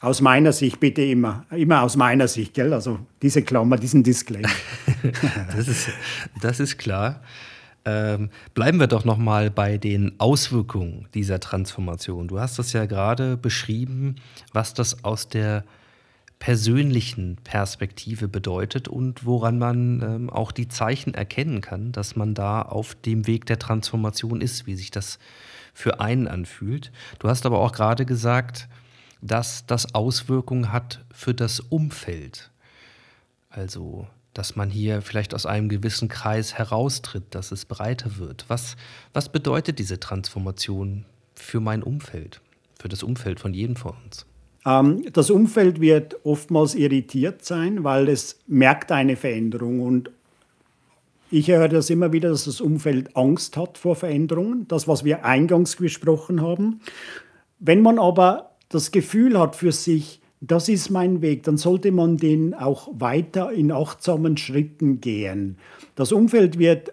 Aus 0.00 0.20
meiner 0.20 0.52
Sicht 0.52 0.80
bitte 0.80 1.02
immer, 1.02 1.46
immer 1.50 1.82
aus 1.82 1.96
meiner 1.96 2.28
Sicht, 2.28 2.54
gell? 2.54 2.72
Also 2.72 2.98
diese 3.22 3.42
Klammer, 3.42 3.76
diesen 3.76 4.02
Disclaimer. 4.02 4.48
das, 5.56 5.68
ist, 5.68 5.88
das 6.42 6.60
ist 6.60 6.76
klar. 6.76 7.22
Ähm, 7.86 8.30
bleiben 8.52 8.80
wir 8.80 8.88
doch 8.88 9.04
noch 9.04 9.16
mal 9.16 9.48
bei 9.48 9.78
den 9.78 10.18
Auswirkungen 10.18 11.06
dieser 11.14 11.38
Transformation. 11.38 12.26
Du 12.26 12.40
hast 12.40 12.58
das 12.58 12.72
ja 12.72 12.84
gerade 12.84 13.36
beschrieben, 13.36 14.16
was 14.52 14.74
das 14.74 15.04
aus 15.04 15.28
der 15.28 15.64
persönlichen 16.40 17.36
Perspektive 17.44 18.28
bedeutet 18.28 18.88
und 18.88 19.24
woran 19.24 19.58
man 19.58 20.02
ähm, 20.02 20.30
auch 20.30 20.52
die 20.52 20.68
Zeichen 20.68 21.14
erkennen 21.14 21.60
kann, 21.60 21.92
dass 21.92 22.16
man 22.16 22.34
da 22.34 22.60
auf 22.60 22.96
dem 22.96 23.26
Weg 23.28 23.46
der 23.46 23.58
Transformation 23.58 24.40
ist, 24.40 24.66
wie 24.66 24.74
sich 24.74 24.90
das 24.90 25.18
für 25.72 26.00
einen 26.00 26.26
anfühlt. 26.26 26.90
Du 27.20 27.28
hast 27.28 27.46
aber 27.46 27.60
auch 27.60 27.72
gerade 27.72 28.04
gesagt, 28.04 28.68
dass 29.22 29.64
das 29.64 29.94
Auswirkungen 29.94 30.72
hat 30.72 31.04
für 31.12 31.34
das 31.34 31.60
Umfeld. 31.60 32.50
Also 33.48 34.06
dass 34.36 34.54
man 34.54 34.68
hier 34.68 35.00
vielleicht 35.00 35.34
aus 35.34 35.46
einem 35.46 35.70
gewissen 35.70 36.08
Kreis 36.08 36.54
heraustritt, 36.54 37.24
dass 37.30 37.52
es 37.52 37.64
breiter 37.64 38.18
wird. 38.18 38.44
Was, 38.48 38.76
was 39.14 39.30
bedeutet 39.30 39.78
diese 39.78 39.98
Transformation 39.98 41.06
für 41.34 41.60
mein 41.60 41.82
Umfeld, 41.82 42.42
für 42.78 42.88
das 42.88 43.02
Umfeld 43.02 43.40
von 43.40 43.54
jedem 43.54 43.76
von 43.76 43.94
uns? 44.04 44.26
Ähm, 44.66 45.04
das 45.10 45.30
Umfeld 45.30 45.80
wird 45.80 46.16
oftmals 46.24 46.74
irritiert 46.74 47.46
sein, 47.46 47.82
weil 47.82 48.08
es 48.08 48.38
merkt 48.46 48.92
eine 48.92 49.16
Veränderung 49.16 49.80
und 49.80 50.10
ich 51.30 51.48
höre 51.48 51.68
das 51.68 51.88
immer 51.88 52.12
wieder, 52.12 52.28
dass 52.28 52.44
das 52.44 52.60
Umfeld 52.60 53.16
Angst 53.16 53.56
hat 53.56 53.78
vor 53.78 53.96
Veränderungen, 53.96 54.68
das, 54.68 54.86
was 54.86 55.02
wir 55.02 55.24
eingangs 55.24 55.76
gesprochen 55.76 56.42
haben. 56.42 56.80
Wenn 57.58 57.80
man 57.80 57.98
aber 57.98 58.50
das 58.68 58.90
Gefühl 58.90 59.38
hat 59.38 59.56
für 59.56 59.72
sich, 59.72 60.20
das 60.46 60.68
ist 60.68 60.90
mein 60.90 61.22
Weg, 61.22 61.42
dann 61.44 61.56
sollte 61.56 61.92
man 61.92 62.16
den 62.16 62.54
auch 62.54 62.88
weiter 62.92 63.52
in 63.52 63.72
achtsamen 63.72 64.36
Schritten 64.36 65.00
gehen. 65.00 65.58
Das 65.94 66.12
Umfeld 66.12 66.58
wird 66.58 66.92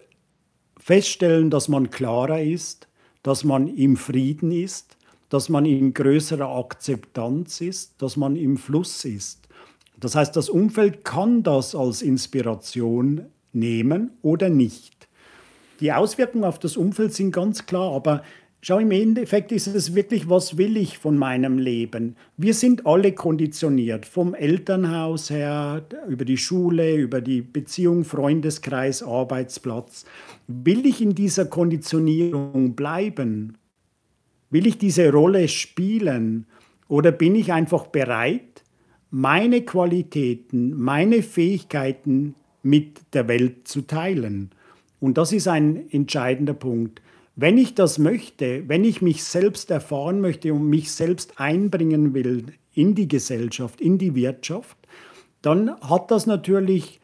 feststellen, 0.78 1.50
dass 1.50 1.68
man 1.68 1.90
klarer 1.90 2.42
ist, 2.42 2.88
dass 3.22 3.44
man 3.44 3.68
im 3.68 3.96
Frieden 3.96 4.52
ist, 4.52 4.96
dass 5.28 5.48
man 5.48 5.66
in 5.66 5.94
größerer 5.94 6.48
Akzeptanz 6.48 7.60
ist, 7.60 8.00
dass 8.02 8.16
man 8.16 8.36
im 8.36 8.56
Fluss 8.56 9.04
ist. 9.04 9.48
Das 9.98 10.14
heißt, 10.14 10.36
das 10.36 10.48
Umfeld 10.48 11.04
kann 11.04 11.42
das 11.42 11.74
als 11.74 12.02
Inspiration 12.02 13.26
nehmen 13.52 14.10
oder 14.22 14.48
nicht. 14.48 15.08
Die 15.80 15.92
Auswirkungen 15.92 16.44
auf 16.44 16.58
das 16.58 16.76
Umfeld 16.76 17.14
sind 17.14 17.32
ganz 17.32 17.66
klar, 17.66 17.92
aber 17.92 18.22
Schau, 18.66 18.78
im 18.78 18.92
Endeffekt 18.92 19.52
ist 19.52 19.66
es 19.66 19.94
wirklich, 19.94 20.30
was 20.30 20.56
will 20.56 20.78
ich 20.78 20.96
von 20.96 21.18
meinem 21.18 21.58
Leben? 21.58 22.16
Wir 22.38 22.54
sind 22.54 22.86
alle 22.86 23.12
konditioniert, 23.12 24.06
vom 24.06 24.32
Elternhaus 24.32 25.28
her, 25.28 25.84
über 26.08 26.24
die 26.24 26.38
Schule, 26.38 26.96
über 26.96 27.20
die 27.20 27.42
Beziehung, 27.42 28.04
Freundeskreis, 28.04 29.02
Arbeitsplatz. 29.02 30.06
Will 30.46 30.86
ich 30.86 31.02
in 31.02 31.14
dieser 31.14 31.44
Konditionierung 31.44 32.74
bleiben? 32.74 33.58
Will 34.48 34.66
ich 34.66 34.78
diese 34.78 35.12
Rolle 35.12 35.48
spielen? 35.48 36.46
Oder 36.88 37.12
bin 37.12 37.34
ich 37.34 37.52
einfach 37.52 37.88
bereit, 37.88 38.62
meine 39.10 39.60
Qualitäten, 39.60 40.72
meine 40.72 41.22
Fähigkeiten 41.22 42.34
mit 42.62 43.02
der 43.12 43.28
Welt 43.28 43.68
zu 43.68 43.82
teilen? 43.82 44.52
Und 45.00 45.18
das 45.18 45.32
ist 45.32 45.48
ein 45.48 45.90
entscheidender 45.90 46.54
Punkt. 46.54 47.02
Wenn 47.36 47.58
ich 47.58 47.74
das 47.74 47.98
möchte, 47.98 48.68
wenn 48.68 48.84
ich 48.84 49.02
mich 49.02 49.24
selbst 49.24 49.70
erfahren 49.70 50.20
möchte 50.20 50.54
und 50.54 50.68
mich 50.68 50.92
selbst 50.92 51.40
einbringen 51.40 52.14
will 52.14 52.46
in 52.74 52.94
die 52.94 53.08
Gesellschaft, 53.08 53.80
in 53.80 53.98
die 53.98 54.14
Wirtschaft, 54.14 54.76
dann 55.42 55.78
hat 55.80 56.10
das 56.10 56.26
natürlich 56.26 57.00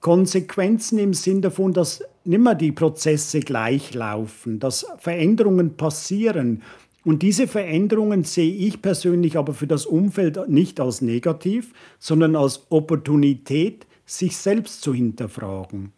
Konsequenzen 0.00 0.98
im 0.98 1.14
Sinn 1.14 1.42
davon, 1.42 1.72
dass 1.72 2.02
nimmer 2.24 2.54
die 2.54 2.72
Prozesse 2.72 3.40
gleich 3.40 3.94
laufen, 3.94 4.58
dass 4.58 4.86
Veränderungen 4.98 5.76
passieren. 5.76 6.62
Und 7.04 7.22
diese 7.22 7.46
Veränderungen 7.46 8.24
sehe 8.24 8.54
ich 8.54 8.80
persönlich 8.80 9.36
aber 9.36 9.52
für 9.52 9.66
das 9.66 9.84
Umfeld 9.84 10.48
nicht 10.48 10.80
als 10.80 11.02
negativ, 11.02 11.72
sondern 11.98 12.36
als 12.36 12.66
Opportunität, 12.70 13.86
sich 14.06 14.36
selbst 14.36 14.82
zu 14.82 14.92
hinterfragen. 14.92 15.92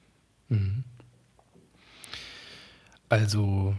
Mhm. 0.48 0.84
Also 3.08 3.74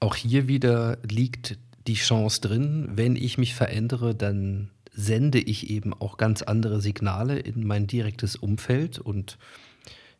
auch 0.00 0.14
hier 0.14 0.48
wieder 0.48 0.98
liegt 1.08 1.58
die 1.86 1.94
Chance 1.94 2.40
drin, 2.40 2.88
wenn 2.94 3.16
ich 3.16 3.38
mich 3.38 3.54
verändere, 3.54 4.14
dann 4.14 4.70
sende 4.92 5.38
ich 5.38 5.70
eben 5.70 5.94
auch 5.94 6.16
ganz 6.16 6.42
andere 6.42 6.80
Signale 6.80 7.38
in 7.38 7.66
mein 7.66 7.86
direktes 7.86 8.36
Umfeld 8.36 8.98
und 8.98 9.38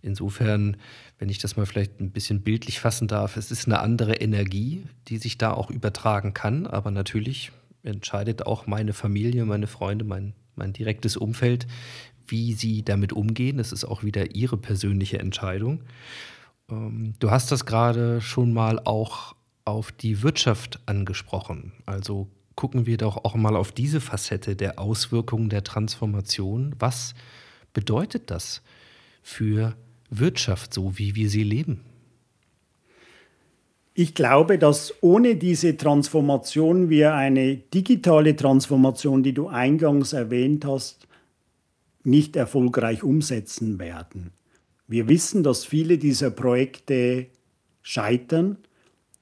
insofern, 0.00 0.76
wenn 1.18 1.28
ich 1.28 1.38
das 1.38 1.56
mal 1.56 1.66
vielleicht 1.66 2.00
ein 2.00 2.10
bisschen 2.10 2.40
bildlich 2.40 2.80
fassen 2.80 3.06
darf, 3.06 3.36
es 3.36 3.50
ist 3.50 3.66
eine 3.66 3.80
andere 3.80 4.14
Energie, 4.14 4.84
die 5.08 5.18
sich 5.18 5.38
da 5.38 5.52
auch 5.52 5.70
übertragen 5.70 6.34
kann, 6.34 6.66
aber 6.66 6.90
natürlich 6.90 7.52
entscheidet 7.84 8.46
auch 8.46 8.66
meine 8.66 8.92
Familie, 8.92 9.44
meine 9.44 9.66
Freunde, 9.66 10.04
mein, 10.04 10.32
mein 10.56 10.72
direktes 10.72 11.16
Umfeld, 11.16 11.66
wie 12.26 12.54
sie 12.54 12.82
damit 12.84 13.12
umgehen. 13.12 13.58
Das 13.58 13.72
ist 13.72 13.84
auch 13.84 14.04
wieder 14.04 14.34
ihre 14.34 14.56
persönliche 14.56 15.18
Entscheidung. 15.18 15.82
Ähm, 16.72 17.14
du 17.18 17.30
hast 17.30 17.52
das 17.52 17.66
gerade 17.66 18.20
schon 18.20 18.52
mal 18.52 18.80
auch 18.80 19.34
auf 19.64 19.92
die 19.92 20.22
Wirtschaft 20.22 20.80
angesprochen. 20.86 21.72
Also 21.86 22.28
gucken 22.56 22.86
wir 22.86 22.96
doch 22.96 23.24
auch 23.24 23.34
mal 23.34 23.56
auf 23.56 23.72
diese 23.72 24.00
Facette 24.00 24.56
der 24.56 24.78
Auswirkungen 24.78 25.48
der 25.48 25.62
Transformation. 25.62 26.74
Was 26.78 27.14
bedeutet 27.72 28.30
das 28.30 28.62
für 29.22 29.76
Wirtschaft, 30.10 30.74
so 30.74 30.98
wie 30.98 31.14
wir 31.14 31.30
sie 31.30 31.44
leben? 31.44 31.80
Ich 33.94 34.14
glaube, 34.14 34.58
dass 34.58 34.94
ohne 35.02 35.36
diese 35.36 35.76
Transformation 35.76 36.88
wir 36.88 37.14
eine 37.14 37.56
digitale 37.56 38.34
Transformation, 38.34 39.22
die 39.22 39.34
du 39.34 39.48
eingangs 39.48 40.14
erwähnt 40.14 40.64
hast, 40.64 41.06
nicht 42.02 42.34
erfolgreich 42.36 43.02
umsetzen 43.02 43.78
werden. 43.78 44.32
Wir 44.86 45.08
wissen, 45.08 45.42
dass 45.42 45.64
viele 45.64 45.98
dieser 45.98 46.30
Projekte 46.30 47.26
scheitern. 47.82 48.58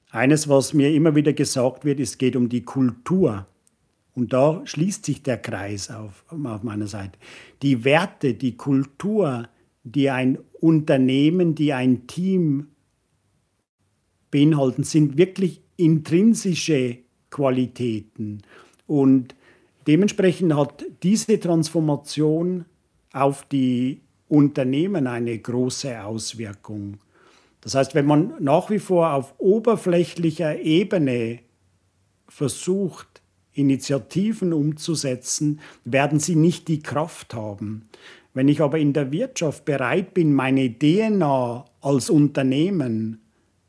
Eines, 0.09 0.49
was 0.49 0.73
mir 0.73 0.93
immer 0.93 1.15
wieder 1.15 1.33
gesagt 1.33 1.85
wird, 1.85 1.99
es 1.99 2.17
geht 2.17 2.35
um 2.35 2.49
die 2.49 2.63
Kultur. 2.63 3.45
Und 4.13 4.33
da 4.33 4.61
schließt 4.65 5.05
sich 5.05 5.23
der 5.23 5.37
Kreis 5.37 5.89
auf, 5.89 6.25
auf 6.27 6.63
meiner 6.63 6.87
Seite. 6.87 7.17
Die 7.61 7.85
Werte, 7.85 8.33
die 8.33 8.57
Kultur, 8.57 9.47
die 9.83 10.09
ein 10.09 10.37
Unternehmen, 10.59 11.55
die 11.55 11.73
ein 11.73 12.07
Team 12.07 12.67
beinhalten, 14.29 14.83
sind 14.83 15.17
wirklich 15.17 15.61
intrinsische 15.77 16.97
Qualitäten. 17.29 18.41
Und 18.85 19.35
dementsprechend 19.87 20.53
hat 20.55 20.83
diese 21.03 21.39
Transformation 21.39 22.65
auf 23.13 23.45
die 23.45 24.01
Unternehmen 24.31 25.07
eine 25.07 25.37
große 25.37 26.03
Auswirkung. 26.03 26.99
Das 27.59 27.75
heißt, 27.75 27.93
wenn 27.95 28.05
man 28.05 28.33
nach 28.39 28.69
wie 28.69 28.79
vor 28.79 29.13
auf 29.13 29.33
oberflächlicher 29.37 30.59
Ebene 30.61 31.39
versucht, 32.29 33.21
Initiativen 33.53 34.53
umzusetzen, 34.53 35.59
werden 35.83 36.19
sie 36.19 36.37
nicht 36.37 36.69
die 36.69 36.81
Kraft 36.81 37.33
haben. 37.33 37.89
Wenn 38.33 38.47
ich 38.47 38.61
aber 38.61 38.79
in 38.79 38.93
der 38.93 39.11
Wirtschaft 39.11 39.65
bereit 39.65 40.13
bin, 40.13 40.33
meine 40.33 40.73
DNA 40.79 41.65
als 41.81 42.09
Unternehmen 42.09 43.19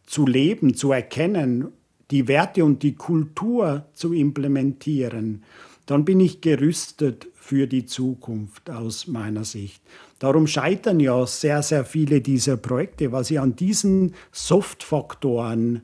zu 0.06 0.26
leben, 0.26 0.74
zu 0.74 0.92
erkennen, 0.92 1.72
die 2.12 2.28
Werte 2.28 2.64
und 2.64 2.84
die 2.84 2.94
Kultur 2.94 3.86
zu 3.94 4.12
implementieren, 4.12 5.42
dann 5.86 6.04
bin 6.04 6.20
ich 6.20 6.40
gerüstet 6.40 7.26
für 7.34 7.66
die 7.66 7.86
Zukunft 7.86 8.70
aus 8.70 9.08
meiner 9.08 9.44
Sicht. 9.44 9.82
Darum 10.22 10.46
scheitern 10.46 11.00
ja 11.00 11.26
sehr, 11.26 11.64
sehr 11.64 11.84
viele 11.84 12.20
dieser 12.20 12.56
Projekte, 12.56 13.10
weil 13.10 13.24
sie 13.24 13.40
an 13.40 13.56
diesen 13.56 14.14
Soft-Faktoren 14.30 15.82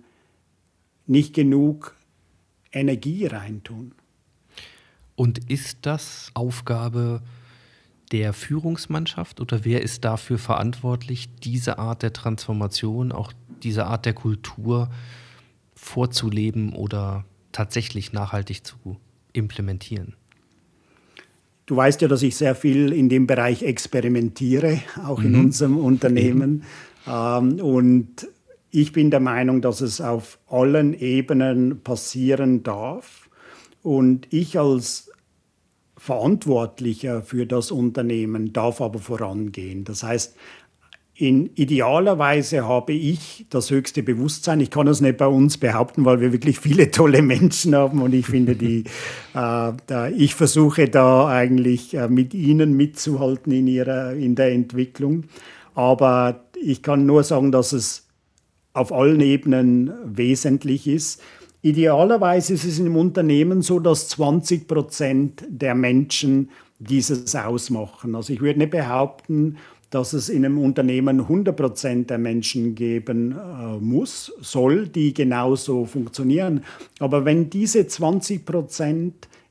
nicht 1.08 1.34
genug 1.34 1.96
Energie 2.70 3.26
reintun. 3.26 3.96
Und 5.16 5.50
ist 5.50 5.78
das 5.82 6.30
Aufgabe 6.34 7.20
der 8.12 8.32
Führungsmannschaft 8.32 9.40
oder 9.40 9.64
wer 9.64 9.82
ist 9.82 10.04
dafür 10.04 10.38
verantwortlich, 10.38 11.28
diese 11.42 11.80
Art 11.80 12.04
der 12.04 12.12
Transformation, 12.12 13.10
auch 13.10 13.32
diese 13.64 13.86
Art 13.86 14.06
der 14.06 14.14
Kultur 14.14 14.88
vorzuleben 15.74 16.74
oder 16.74 17.24
tatsächlich 17.50 18.12
nachhaltig 18.12 18.64
zu 18.64 19.00
implementieren? 19.32 20.14
Du 21.68 21.76
weißt 21.76 22.00
ja, 22.00 22.08
dass 22.08 22.22
ich 22.22 22.34
sehr 22.34 22.54
viel 22.54 22.94
in 22.94 23.10
dem 23.10 23.26
Bereich 23.26 23.62
experimentiere, 23.62 24.80
auch 25.06 25.22
in 25.22 25.32
mhm. 25.32 25.40
unserem 25.40 25.76
Unternehmen. 25.76 26.64
Ähm, 27.06 27.60
und 27.60 28.26
ich 28.70 28.92
bin 28.92 29.10
der 29.10 29.20
Meinung, 29.20 29.60
dass 29.60 29.82
es 29.82 30.00
auf 30.00 30.38
allen 30.48 30.94
Ebenen 30.94 31.82
passieren 31.82 32.62
darf. 32.62 33.28
Und 33.82 34.28
ich 34.30 34.58
als 34.58 35.10
Verantwortlicher 35.98 37.20
für 37.20 37.44
das 37.44 37.70
Unternehmen 37.70 38.54
darf 38.54 38.80
aber 38.80 38.98
vorangehen. 38.98 39.84
Das 39.84 40.02
heißt, 40.02 40.36
in 41.20 41.50
idealer 41.56 42.20
Weise 42.20 42.68
habe 42.68 42.92
ich 42.92 43.44
das 43.50 43.72
höchste 43.72 44.04
Bewusstsein. 44.04 44.60
Ich 44.60 44.70
kann 44.70 44.86
das 44.86 45.00
nicht 45.00 45.16
bei 45.16 45.26
uns 45.26 45.58
behaupten, 45.58 46.04
weil 46.04 46.20
wir 46.20 46.32
wirklich 46.32 46.60
viele 46.60 46.90
tolle 46.92 47.22
Menschen 47.22 47.74
haben 47.74 48.02
und 48.02 48.14
ich 48.14 48.26
finde 48.26 48.54
die, 48.54 48.84
äh, 49.34 50.12
ich 50.12 50.36
versuche 50.36 50.88
da 50.88 51.26
eigentlich 51.26 51.94
äh, 51.94 52.06
mit 52.08 52.34
ihnen 52.34 52.76
mitzuhalten 52.76 53.52
in 53.52 53.66
ihrer, 53.66 54.12
in 54.12 54.36
der 54.36 54.52
Entwicklung. 54.52 55.24
Aber 55.74 56.44
ich 56.62 56.84
kann 56.84 57.04
nur 57.04 57.24
sagen, 57.24 57.50
dass 57.50 57.72
es 57.72 58.06
auf 58.72 58.92
allen 58.92 59.20
Ebenen 59.20 59.90
wesentlich 60.04 60.86
ist. 60.86 61.20
Idealerweise 61.62 62.54
ist 62.54 62.64
es 62.64 62.78
im 62.78 62.94
Unternehmen 62.94 63.62
so, 63.62 63.80
dass 63.80 64.08
20 64.10 64.68
Prozent 64.68 65.44
der 65.48 65.74
Menschen 65.74 66.50
dieses 66.78 67.34
ausmachen. 67.34 68.14
Also 68.14 68.32
ich 68.32 68.40
würde 68.40 68.60
nicht 68.60 68.70
behaupten, 68.70 69.56
dass 69.90 70.12
es 70.12 70.28
in 70.28 70.44
einem 70.44 70.58
Unternehmen 70.58 71.22
100% 71.22 72.06
der 72.06 72.18
Menschen 72.18 72.74
geben 72.74 73.32
äh, 73.32 73.78
muss, 73.78 74.32
soll, 74.40 74.86
die 74.86 75.14
genauso 75.14 75.86
funktionieren. 75.86 76.62
Aber 76.98 77.24
wenn 77.24 77.48
diese 77.48 77.86
20 77.86 78.42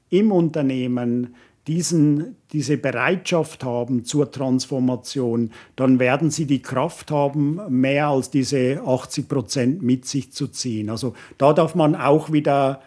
im 0.09 0.31
Unternehmen 0.31 1.35
diesen, 1.67 2.35
diese 2.53 2.77
Bereitschaft 2.77 3.63
haben 3.63 4.05
zur 4.05 4.31
Transformation, 4.31 5.51
dann 5.75 5.99
werden 5.99 6.31
sie 6.31 6.45
die 6.45 6.61
Kraft 6.61 7.11
haben, 7.11 7.59
mehr 7.69 8.07
als 8.07 8.29
diese 8.29 8.81
80% 8.81 9.81
mit 9.81 10.05
sich 10.05 10.31
zu 10.31 10.47
ziehen. 10.47 10.89
Also 10.89 11.13
da 11.37 11.51
darf 11.51 11.75
man 11.75 11.95
auch 11.95 12.31
wieder 12.31 12.81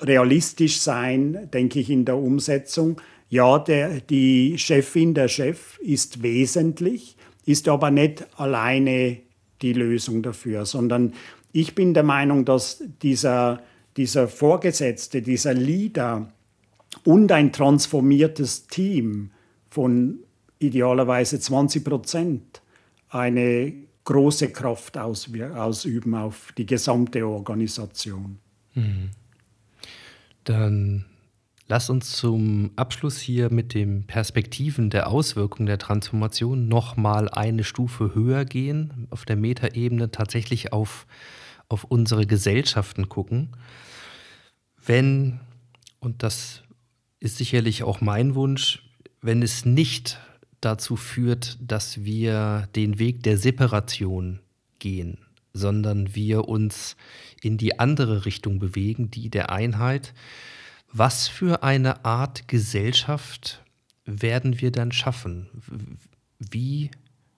realistisch 0.00 0.80
sein, 0.80 1.48
denke 1.52 1.80
ich, 1.80 1.90
in 1.90 2.04
der 2.04 2.16
Umsetzung 2.16 3.00
ja, 3.32 3.58
der, 3.58 4.02
die 4.02 4.58
Chefin, 4.58 5.14
der 5.14 5.26
Chef 5.26 5.78
ist 5.78 6.22
wesentlich, 6.22 7.16
ist 7.46 7.66
aber 7.66 7.90
nicht 7.90 8.26
alleine 8.38 9.22
die 9.62 9.72
Lösung 9.72 10.22
dafür, 10.22 10.66
sondern 10.66 11.14
ich 11.50 11.74
bin 11.74 11.94
der 11.94 12.02
Meinung, 12.02 12.44
dass 12.44 12.84
dieser, 13.00 13.62
dieser 13.96 14.28
Vorgesetzte, 14.28 15.22
dieser 15.22 15.54
Leader 15.54 16.30
und 17.04 17.32
ein 17.32 17.54
transformiertes 17.54 18.66
Team 18.66 19.30
von 19.70 20.18
idealerweise 20.58 21.40
20 21.40 21.84
Prozent 21.84 22.60
eine 23.08 23.72
große 24.04 24.50
Kraft 24.50 24.98
ausüben 24.98 26.14
auf 26.14 26.52
die 26.58 26.66
gesamte 26.66 27.26
Organisation. 27.26 28.40
Mhm. 28.74 29.08
Dann 30.44 31.06
Lass 31.72 31.88
uns 31.88 32.18
zum 32.18 32.70
Abschluss 32.76 33.18
hier 33.18 33.50
mit 33.50 33.72
den 33.72 34.06
Perspektiven 34.06 34.90
der 34.90 35.06
Auswirkungen 35.06 35.64
der 35.64 35.78
Transformation 35.78 36.68
noch 36.68 36.98
mal 36.98 37.30
eine 37.30 37.64
Stufe 37.64 38.14
höher 38.14 38.44
gehen, 38.44 39.06
auf 39.08 39.24
der 39.24 39.36
Metaebene 39.36 40.10
tatsächlich 40.10 40.74
auf, 40.74 41.06
auf 41.70 41.84
unsere 41.84 42.26
Gesellschaften 42.26 43.08
gucken. 43.08 43.56
Wenn, 44.84 45.40
und 45.98 46.22
das 46.22 46.62
ist 47.20 47.38
sicherlich 47.38 47.84
auch 47.84 48.02
mein 48.02 48.34
Wunsch, 48.34 48.86
wenn 49.22 49.40
es 49.40 49.64
nicht 49.64 50.20
dazu 50.60 50.96
führt, 50.96 51.56
dass 51.58 52.04
wir 52.04 52.68
den 52.76 52.98
Weg 52.98 53.22
der 53.22 53.38
Separation 53.38 54.40
gehen, 54.78 55.16
sondern 55.54 56.14
wir 56.14 56.48
uns 56.48 56.98
in 57.40 57.56
die 57.56 57.78
andere 57.78 58.26
Richtung 58.26 58.58
bewegen, 58.58 59.10
die 59.10 59.30
der 59.30 59.48
Einheit, 59.48 60.12
was 60.92 61.28
für 61.28 61.62
eine 61.62 62.04
Art 62.04 62.48
Gesellschaft 62.48 63.64
werden 64.04 64.60
wir 64.60 64.70
dann 64.70 64.92
schaffen? 64.92 65.48
Wie 66.38 66.90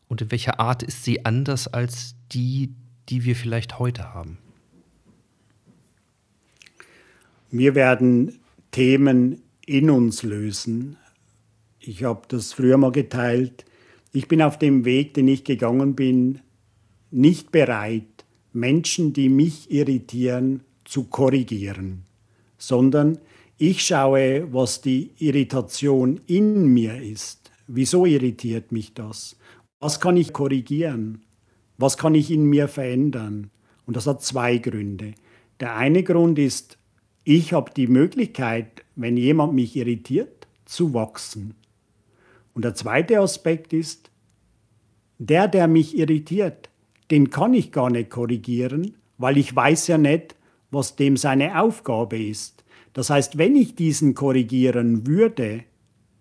und 0.09 0.23
in 0.23 0.31
welcher 0.31 0.61
Art 0.61 0.83
ist 0.83 1.05
sie 1.05 1.25
anders 1.25 1.69
als 1.69 2.17
die, 2.33 2.75
die 3.09 3.25
wir 3.25 3.37
vielleicht 3.37 3.79
heute 3.79 4.13
haben? 4.13 4.39
Wir 7.51 7.75
werden 7.75 8.41
Themen 8.73 9.41
in 9.65 9.89
uns 9.89 10.25
lösen. 10.25 10.97
Ich 11.79 12.03
habe 12.03 12.23
das 12.29 12.53
früher 12.53 12.77
mal 12.77 12.91
geteilt. 12.91 13.65
Ich 14.13 14.27
bin 14.27 14.43
auf 14.43 14.59
dem 14.59 14.85
Weg, 14.85 15.15
den 15.15 15.29
ich 15.29 15.45
gegangen 15.45 15.95
bin, 15.95 16.41
nicht 17.11 17.53
bereit, 17.53 18.25
Menschen, 18.53 19.13
die 19.13 19.29
mich 19.29 19.71
irritieren, 19.71 20.63
zu 20.85 21.05
korrigieren, 21.05 22.05
sondern 22.59 23.19
ich 23.59 23.87
schaue, 23.87 24.53
was 24.53 24.81
die 24.81 25.13
Irritation 25.19 26.21
in 26.27 26.67
mir 26.67 27.01
ist. 27.01 27.51
Wieso 27.67 28.05
irritiert 28.05 28.73
mich 28.73 28.95
das? 28.95 29.37
Was 29.81 30.01
kann 30.01 30.17
ich 30.17 30.33
korrigieren? 30.33 31.23
Was 31.79 31.97
kann 31.97 32.15
ich 32.15 32.31
in 32.31 32.47
mir 32.47 32.69
verändern? 32.69 33.51
Und 33.87 33.97
das 33.97 34.07
hat 34.07 34.23
zwei 34.23 34.59
Gründe. 34.59 35.15
Der 35.61 35.77
eine 35.77 36.03
Grund 36.03 36.39
ist, 36.39 36.79
ich 37.23 37.53
habe 37.53 37.71
die 37.75 37.87
Möglichkeit, 37.87 38.85
wenn 38.97 39.17
jemand 39.17 39.55
mich 39.55 39.77
irritiert, 39.77 40.47
zu 40.65 40.93
wachsen. 40.93 41.55
Und 42.55 42.65
der 42.65 42.75
zweite 42.75 43.21
Aspekt 43.21 43.73
ist, 43.73 44.11
der, 45.19 45.49
der 45.49 45.69
mich 45.69 45.97
irritiert, 45.97 46.71
den 47.11 47.31
kann 47.31 47.55
ich 47.55 47.71
gar 47.71 47.91
nicht 47.91 48.11
korrigieren, 48.11 48.97
weil 49.19 49.39
ich 49.39 49.55
weiß 49.55 49.87
ja 49.87 49.99
nicht, 49.99 50.35
was 50.71 50.97
dem 50.97 51.17
seine 51.17 51.61
Aufgabe 51.61 52.21
ist. 52.21 52.64
Das 52.95 53.11
heißt, 53.11 53.37
wenn 53.37 53.55
ich 53.57 53.75
diesen 53.75 54.15
korrigieren 54.15 55.07
würde, 55.07 55.65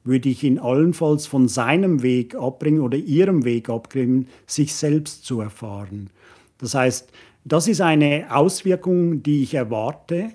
würde 0.04 0.28
ich 0.28 0.44
ihn 0.44 0.60
allenfalls 0.60 1.28
von 1.28 1.48
seinem 1.48 2.04
Weg 2.04 2.36
abbringen 2.36 2.82
oder 2.82 2.98
ihrem 2.98 3.46
Weg 3.46 3.70
abbringen, 3.70 4.28
sich 4.46 4.74
selbst 4.74 5.26
zu 5.26 5.40
erfahren. 5.40 6.10
Das 6.58 6.76
heißt, 6.76 7.10
das 7.46 7.68
ist 7.68 7.80
eine 7.80 8.26
Auswirkung, 8.30 9.24
die 9.24 9.44
ich 9.44 9.54
erwarte 9.54 10.32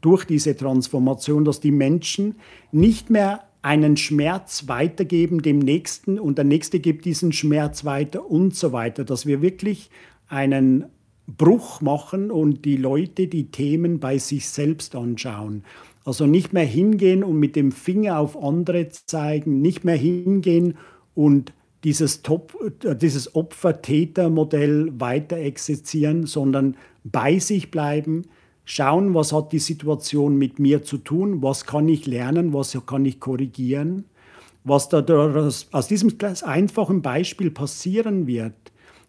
durch 0.00 0.24
diese 0.24 0.56
Transformation, 0.56 1.44
dass 1.44 1.60
die 1.60 1.70
Menschen 1.70 2.36
nicht 2.72 3.10
mehr 3.10 3.44
einen 3.62 3.96
Schmerz 3.96 4.68
weitergeben 4.68 5.40
dem 5.40 5.58
Nächsten 5.58 6.18
und 6.18 6.36
der 6.36 6.44
Nächste 6.44 6.80
gibt 6.80 7.04
diesen 7.06 7.32
Schmerz 7.32 7.84
weiter 7.84 8.30
und 8.30 8.54
so 8.54 8.72
weiter, 8.72 9.04
dass 9.04 9.26
wir 9.26 9.40
wirklich 9.40 9.90
einen 10.28 10.86
Bruch 11.26 11.80
machen 11.80 12.30
und 12.30 12.64
die 12.64 12.76
Leute 12.76 13.26
die 13.28 13.50
Themen 13.50 13.98
bei 13.98 14.18
sich 14.18 14.48
selbst 14.48 14.94
anschauen. 14.94 15.64
Also 16.04 16.26
nicht 16.26 16.52
mehr 16.52 16.66
hingehen 16.66 17.24
und 17.24 17.38
mit 17.38 17.56
dem 17.56 17.72
Finger 17.72 18.18
auf 18.18 18.36
andere 18.36 18.88
zeigen, 18.90 19.62
nicht 19.62 19.84
mehr 19.84 19.96
hingehen 19.96 20.76
und 21.14 21.52
dieses, 21.82 22.22
dieses 23.00 23.34
Opfer-Täter-Modell 23.34 24.92
weiter 24.98 25.36
exerzieren, 25.36 26.26
sondern 26.26 26.76
bei 27.04 27.38
sich 27.38 27.70
bleiben, 27.70 28.22
schauen, 28.64 29.14
was 29.14 29.32
hat 29.32 29.52
die 29.52 29.58
Situation 29.58 30.36
mit 30.36 30.58
mir 30.58 30.82
zu 30.82 30.98
tun, 30.98 31.42
was 31.42 31.66
kann 31.66 31.88
ich 31.88 32.06
lernen, 32.06 32.52
was 32.52 32.76
kann 32.86 33.04
ich 33.04 33.20
korrigieren. 33.20 34.04
Was 34.66 34.88
da 34.88 35.04
aus 35.72 35.88
diesem 35.88 36.14
einfachen 36.42 37.02
Beispiel 37.02 37.50
passieren 37.50 38.26
wird, 38.26 38.63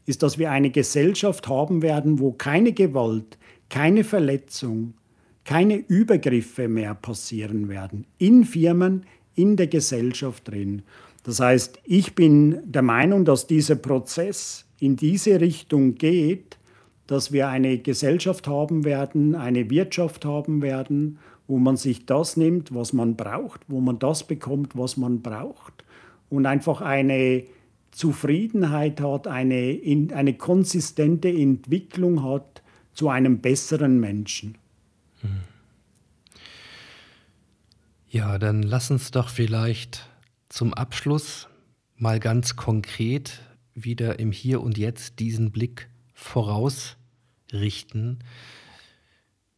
ist, 0.05 0.23
dass 0.23 0.37
wir 0.37 0.51
eine 0.51 0.69
Gesellschaft 0.69 1.47
haben 1.47 1.81
werden, 1.81 2.19
wo 2.19 2.31
keine 2.31 2.73
Gewalt, 2.73 3.37
keine 3.69 4.03
Verletzung, 4.03 4.93
keine 5.43 5.77
Übergriffe 5.77 6.67
mehr 6.67 6.95
passieren 6.95 7.69
werden. 7.69 8.05
In 8.17 8.43
Firmen, 8.45 9.05
in 9.35 9.55
der 9.55 9.67
Gesellschaft 9.67 10.49
drin. 10.49 10.83
Das 11.23 11.39
heißt, 11.39 11.79
ich 11.83 12.15
bin 12.15 12.59
der 12.65 12.81
Meinung, 12.81 13.25
dass 13.25 13.47
dieser 13.47 13.75
Prozess 13.75 14.65
in 14.79 14.95
diese 14.95 15.41
Richtung 15.41 15.95
geht, 15.95 16.57
dass 17.07 17.31
wir 17.31 17.47
eine 17.47 17.77
Gesellschaft 17.77 18.47
haben 18.47 18.83
werden, 18.83 19.35
eine 19.35 19.69
Wirtschaft 19.69 20.25
haben 20.25 20.61
werden, 20.61 21.19
wo 21.47 21.57
man 21.57 21.77
sich 21.77 22.05
das 22.05 22.37
nimmt, 22.37 22.73
was 22.73 22.93
man 22.93 23.15
braucht, 23.15 23.61
wo 23.67 23.79
man 23.79 23.99
das 23.99 24.25
bekommt, 24.25 24.75
was 24.75 24.97
man 24.97 25.21
braucht 25.21 25.83
und 26.29 26.45
einfach 26.45 26.81
eine 26.81 27.43
Zufriedenheit 27.95 28.99
hat, 28.99 29.27
eine, 29.27 29.79
eine 30.13 30.34
konsistente 30.34 31.29
Entwicklung 31.29 32.23
hat 32.23 32.62
zu 32.93 33.08
einem 33.10 33.39
besseren 33.39 34.01
Menschen. 34.01 34.58
Ja, 38.10 38.38
dann 38.38 38.63
lass 38.63 38.91
uns 38.91 39.12
doch 39.12 39.29
vielleicht 39.29 40.10
zum 40.49 40.73
Abschluss 40.73 41.47
mal 41.95 42.19
ganz 42.19 42.58
konkret 42.58 43.41
wieder 43.73 44.19
im 44.19 44.34
Hier 44.34 44.62
und 44.62 44.77
Jetzt 44.77 45.19
diesen 45.19 45.51
Blick 45.51 45.88
vorausrichten. 46.13 48.19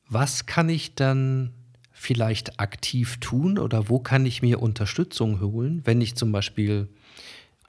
Was 0.08 0.46
kann 0.46 0.70
ich 0.70 0.94
dann 0.94 1.54
vielleicht 1.92 2.60
aktiv 2.60 3.18
tun 3.18 3.58
oder 3.58 3.90
wo 3.90 3.98
kann 3.98 4.28
ich 4.28 4.44
mir 4.44 4.62
Unterstützung 4.62 5.42
holen, 5.42 5.82
wenn 5.86 6.02
ich 6.02 6.16
zum 6.16 6.32
Beispiel 6.32 6.88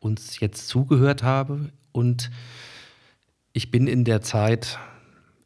uns 0.01 0.41
jetzt 0.41 0.69
zugehört 0.69 1.23
habe 1.23 1.73
und 1.93 2.31
ich 3.53 3.71
bin 3.71 3.87
in 3.87 4.05
der 4.05 4.23
Zeit 4.23 4.79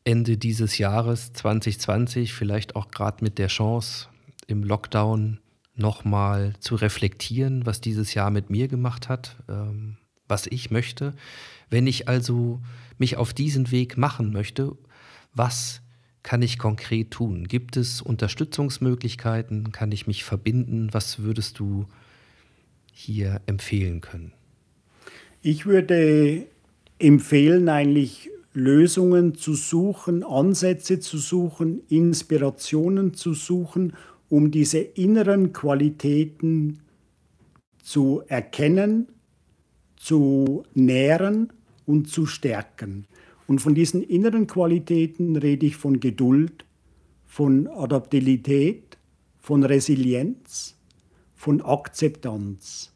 Ende 0.05 0.37
dieses 0.37 0.79
Jahres 0.79 1.33
2020 1.33 2.33
vielleicht 2.33 2.77
auch 2.77 2.89
gerade 2.89 3.23
mit 3.23 3.39
der 3.39 3.49
Chance 3.49 4.09
im 4.47 4.65
Lockdown 4.65 5.39
nochmal 5.75 6.55
zu 6.61 6.75
reflektieren, 6.75 7.65
was 7.65 7.81
dieses 7.81 8.15
Jahr 8.15 8.31
mit 8.31 8.51
mir 8.51 8.69
gemacht 8.69 9.09
hat, 9.09 9.37
ähm, 9.49 9.97
was 10.29 10.47
ich 10.47 10.71
möchte. 10.71 11.15
Wenn 11.71 11.87
ich 11.87 12.09
also 12.09 12.61
mich 12.99 13.17
auf 13.17 13.33
diesen 13.33 13.71
Weg 13.71 13.97
machen 13.97 14.33
möchte, 14.33 14.77
was 15.33 15.81
kann 16.23 16.43
ich 16.43 16.59
konkret 16.59 17.11
tun? 17.11 17.49
Gibt 17.49 17.77
es 17.77 18.03
Unterstützungsmöglichkeiten? 18.03 19.73
Kann 19.73 19.91
ich 19.93 20.07
mich 20.07 20.25
verbinden? 20.25 20.93
Was 20.93 21.21
würdest 21.21 21.59
du 21.59 21.87
hier 22.93 23.41
empfehlen 23.47 24.01
können? 24.01 24.33
Ich 25.45 25.67
würde 25.67 26.47
empfehlen, 27.01 27.69
eigentlich 27.69 28.31
Lösungen 28.55 29.35
zu 29.35 29.55
suchen, 29.55 30.23
Ansätze 30.23 31.01
zu 31.01 31.19
suchen, 31.19 31.83
Inspirationen 31.89 33.15
zu 33.15 33.35
suchen, 33.35 33.95
um 34.29 34.53
diese 34.53 34.79
inneren 34.79 35.53
Qualitäten 35.53 36.79
zu 37.83 38.23
erkennen, 38.29 39.09
zu 39.97 40.63
nähren 40.75 41.53
und 41.87 42.09
zu 42.09 42.27
stärken. 42.27 43.07
Und 43.49 43.59
von 43.59 43.75
diesen 43.75 44.01
inneren 44.01 44.47
Qualitäten 44.47 45.35
rede 45.35 45.67
ich 45.67 45.75
von 45.75 45.99
Geduld, 45.99 46.65
von 47.27 47.67
Adaptilität, 47.67 48.97
von 49.41 49.65
Resilienz, 49.65 50.77
von 51.35 51.61
Akzeptanz. 51.63 52.92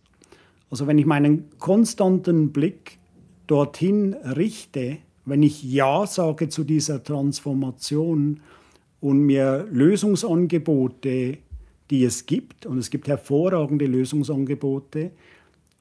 Also 0.76 0.86
wenn 0.86 0.98
ich 0.98 1.06
meinen 1.06 1.48
konstanten 1.58 2.52
Blick 2.52 2.98
dorthin 3.46 4.12
richte, 4.12 4.98
wenn 5.24 5.42
ich 5.42 5.62
Ja 5.62 6.06
sage 6.06 6.50
zu 6.50 6.64
dieser 6.64 7.02
Transformation 7.02 8.40
und 9.00 9.20
mir 9.20 9.66
Lösungsangebote, 9.70 11.38
die 11.90 12.04
es 12.04 12.26
gibt, 12.26 12.66
und 12.66 12.76
es 12.76 12.90
gibt 12.90 13.08
hervorragende 13.08 13.86
Lösungsangebote, 13.86 15.12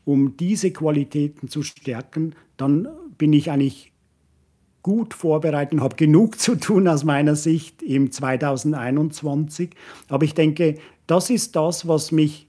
um 0.06 0.38
diese 0.38 0.72
Qualitäten 0.72 1.50
zu 1.50 1.62
stärken, 1.62 2.34
dann 2.56 2.88
bin 3.18 3.34
ich 3.34 3.52
eigentlich 3.52 3.92
gut 4.82 5.14
vorbereitet 5.14 5.74
und 5.74 5.82
habe 5.82 5.98
genug 5.98 6.40
zu 6.40 6.56
tun 6.56 6.88
aus 6.88 7.04
meiner 7.04 7.36
Sicht 7.36 7.84
im 7.84 8.14
2021. 8.14 9.72
Aber 10.08 10.24
ich 10.24 10.36
denke, 10.36 10.76
das 11.06 11.30
ist 11.30 11.58
das, 11.58 11.86
was 11.86 12.14
mich 12.14 12.48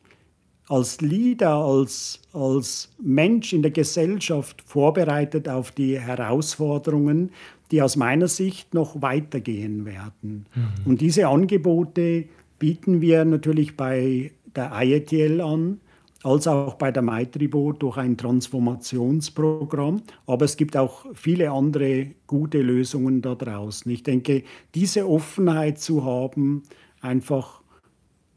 als 0.69 1.01
Leader, 1.01 1.55
als, 1.55 2.21
als 2.33 2.91
Mensch 3.01 3.53
in 3.53 3.63
der 3.63 3.71
Gesellschaft 3.71 4.63
vorbereitet 4.67 5.49
auf 5.49 5.71
die 5.71 5.99
Herausforderungen, 5.99 7.31
die 7.71 7.83
aus 7.83 7.97
meiner 7.97 8.29
Sicht 8.29 8.75
noch 8.75 9.01
weitergehen 9.03 9.85
werden. 9.85 10.47
Mhm. 10.55 10.91
Und 10.91 11.01
diese 11.01 11.29
Angebote 11.29 12.25
bieten 12.59 13.01
wir 13.01 13.25
natürlich 13.25 13.77
bei 13.77 14.33
der 14.55 14.73
IETL 14.75 15.41
an 15.41 15.81
als 16.23 16.49
auch 16.49 16.75
bei 16.75 16.91
der 16.91 17.03
Maitribo 17.03 17.73
durch 17.73 17.99
ein 17.99 18.17
Transformationsprogramm. 18.17 20.03
Aber 20.27 20.45
es 20.45 20.57
gibt 20.57 20.77
auch 20.77 21.07
viele 21.15 21.53
andere 21.53 22.09
gute 22.27 22.63
Lösungen 22.63 23.23
da 23.23 23.37
draußen. 23.37 23.91
Ich 23.93 24.03
denke, 24.03 24.43
diese 24.75 25.09
Offenheit 25.09 25.79
zu 25.79 26.05
haben, 26.05 26.65
einfach 27.01 27.56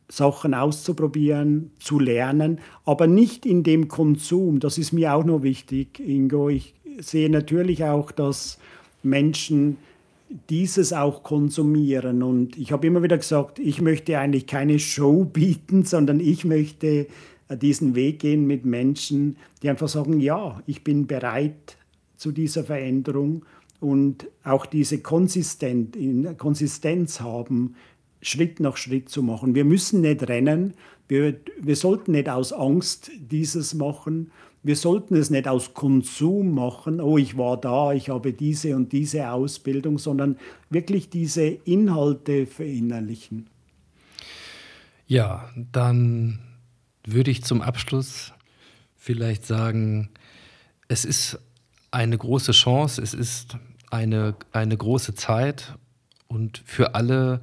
Sachen 0.10 0.54
auszuprobieren, 0.54 1.72
zu 1.80 2.00
lernen, 2.00 2.60
aber 2.84 3.08
nicht 3.08 3.46
in 3.46 3.64
dem 3.64 3.88
Konsum. 3.88 4.60
Das 4.60 4.78
ist 4.78 4.92
mir 4.92 5.14
auch 5.14 5.24
noch 5.24 5.44
wichtig, 5.44 6.00
Ingo. 6.00 6.50
Ich 6.50 6.74
sehe 7.00 7.30
natürlich 7.30 7.84
auch, 7.86 8.12
dass 8.12 8.58
Menschen 9.04 9.78
dieses 10.50 10.94
auch 10.94 11.24
konsumieren. 11.24 12.24
Und 12.24 12.58
ich 12.58 12.72
habe 12.72 12.88
immer 12.88 13.04
wieder 13.04 13.18
gesagt, 13.18 13.60
ich 13.60 13.82
möchte 13.82 14.18
eigentlich 14.18 14.48
keine 14.48 14.80
Show 14.80 15.26
bieten, 15.34 15.86
sondern 15.86 16.20
ich 16.20 16.44
möchte 16.46 17.08
äh, 17.48 17.58
diesen 17.58 17.96
Weg 17.96 18.20
gehen 18.20 18.48
mit 18.48 18.66
Menschen, 18.66 19.38
die 19.62 19.70
einfach 19.70 19.90
sagen, 19.90 20.20
ja, 20.20 20.62
ich 20.66 20.84
bin 20.84 21.08
bereit 21.08 21.78
zu 22.18 22.32
dieser 22.32 22.64
Veränderung 22.64 23.46
und 23.80 24.28
auch 24.44 24.66
diese 24.66 25.00
Konsistenz 25.00 25.92
haben, 27.22 27.76
Schritt 28.22 28.60
nach 28.60 28.78
Schritt 28.78 29.10
zu 29.10 29.24
machen. 29.24 29.56
Wir 29.56 29.66
müssen 29.66 30.02
nicht 30.02 30.28
rennen, 30.28 30.74
wir, 31.08 31.40
wir 31.60 31.76
sollten 31.76 32.12
nicht 32.12 32.30
aus 32.30 32.54
Angst 32.54 33.12
dieses 33.20 33.74
machen, 33.74 34.32
wir 34.62 34.76
sollten 34.76 35.16
es 35.16 35.30
nicht 35.30 35.48
aus 35.48 35.74
Konsum 35.74 36.54
machen, 36.54 37.00
oh, 37.00 37.18
ich 37.18 37.38
war 37.38 37.58
da, 37.58 37.94
ich 37.94 38.10
habe 38.10 38.34
diese 38.34 38.76
und 38.76 38.92
diese 38.92 39.32
Ausbildung, 39.32 39.98
sondern 39.98 40.38
wirklich 40.70 41.10
diese 41.10 41.44
Inhalte 41.44 42.46
verinnerlichen. 42.46 43.48
Ja, 45.08 45.50
dann 45.72 46.40
würde 47.06 47.32
ich 47.32 47.44
zum 47.44 47.62
Abschluss 47.62 48.34
vielleicht 48.98 49.46
sagen, 49.46 50.10
es 50.90 51.06
ist 51.06 51.40
eine 51.92 52.18
große 52.18 52.52
Chance, 52.52 53.02
es 53.02 53.14
ist 53.14 53.58
eine, 53.90 54.36
eine 54.52 54.78
große 54.78 55.16
Zeit 55.16 55.76
und 56.28 56.62
für 56.66 56.94
alle, 56.96 57.42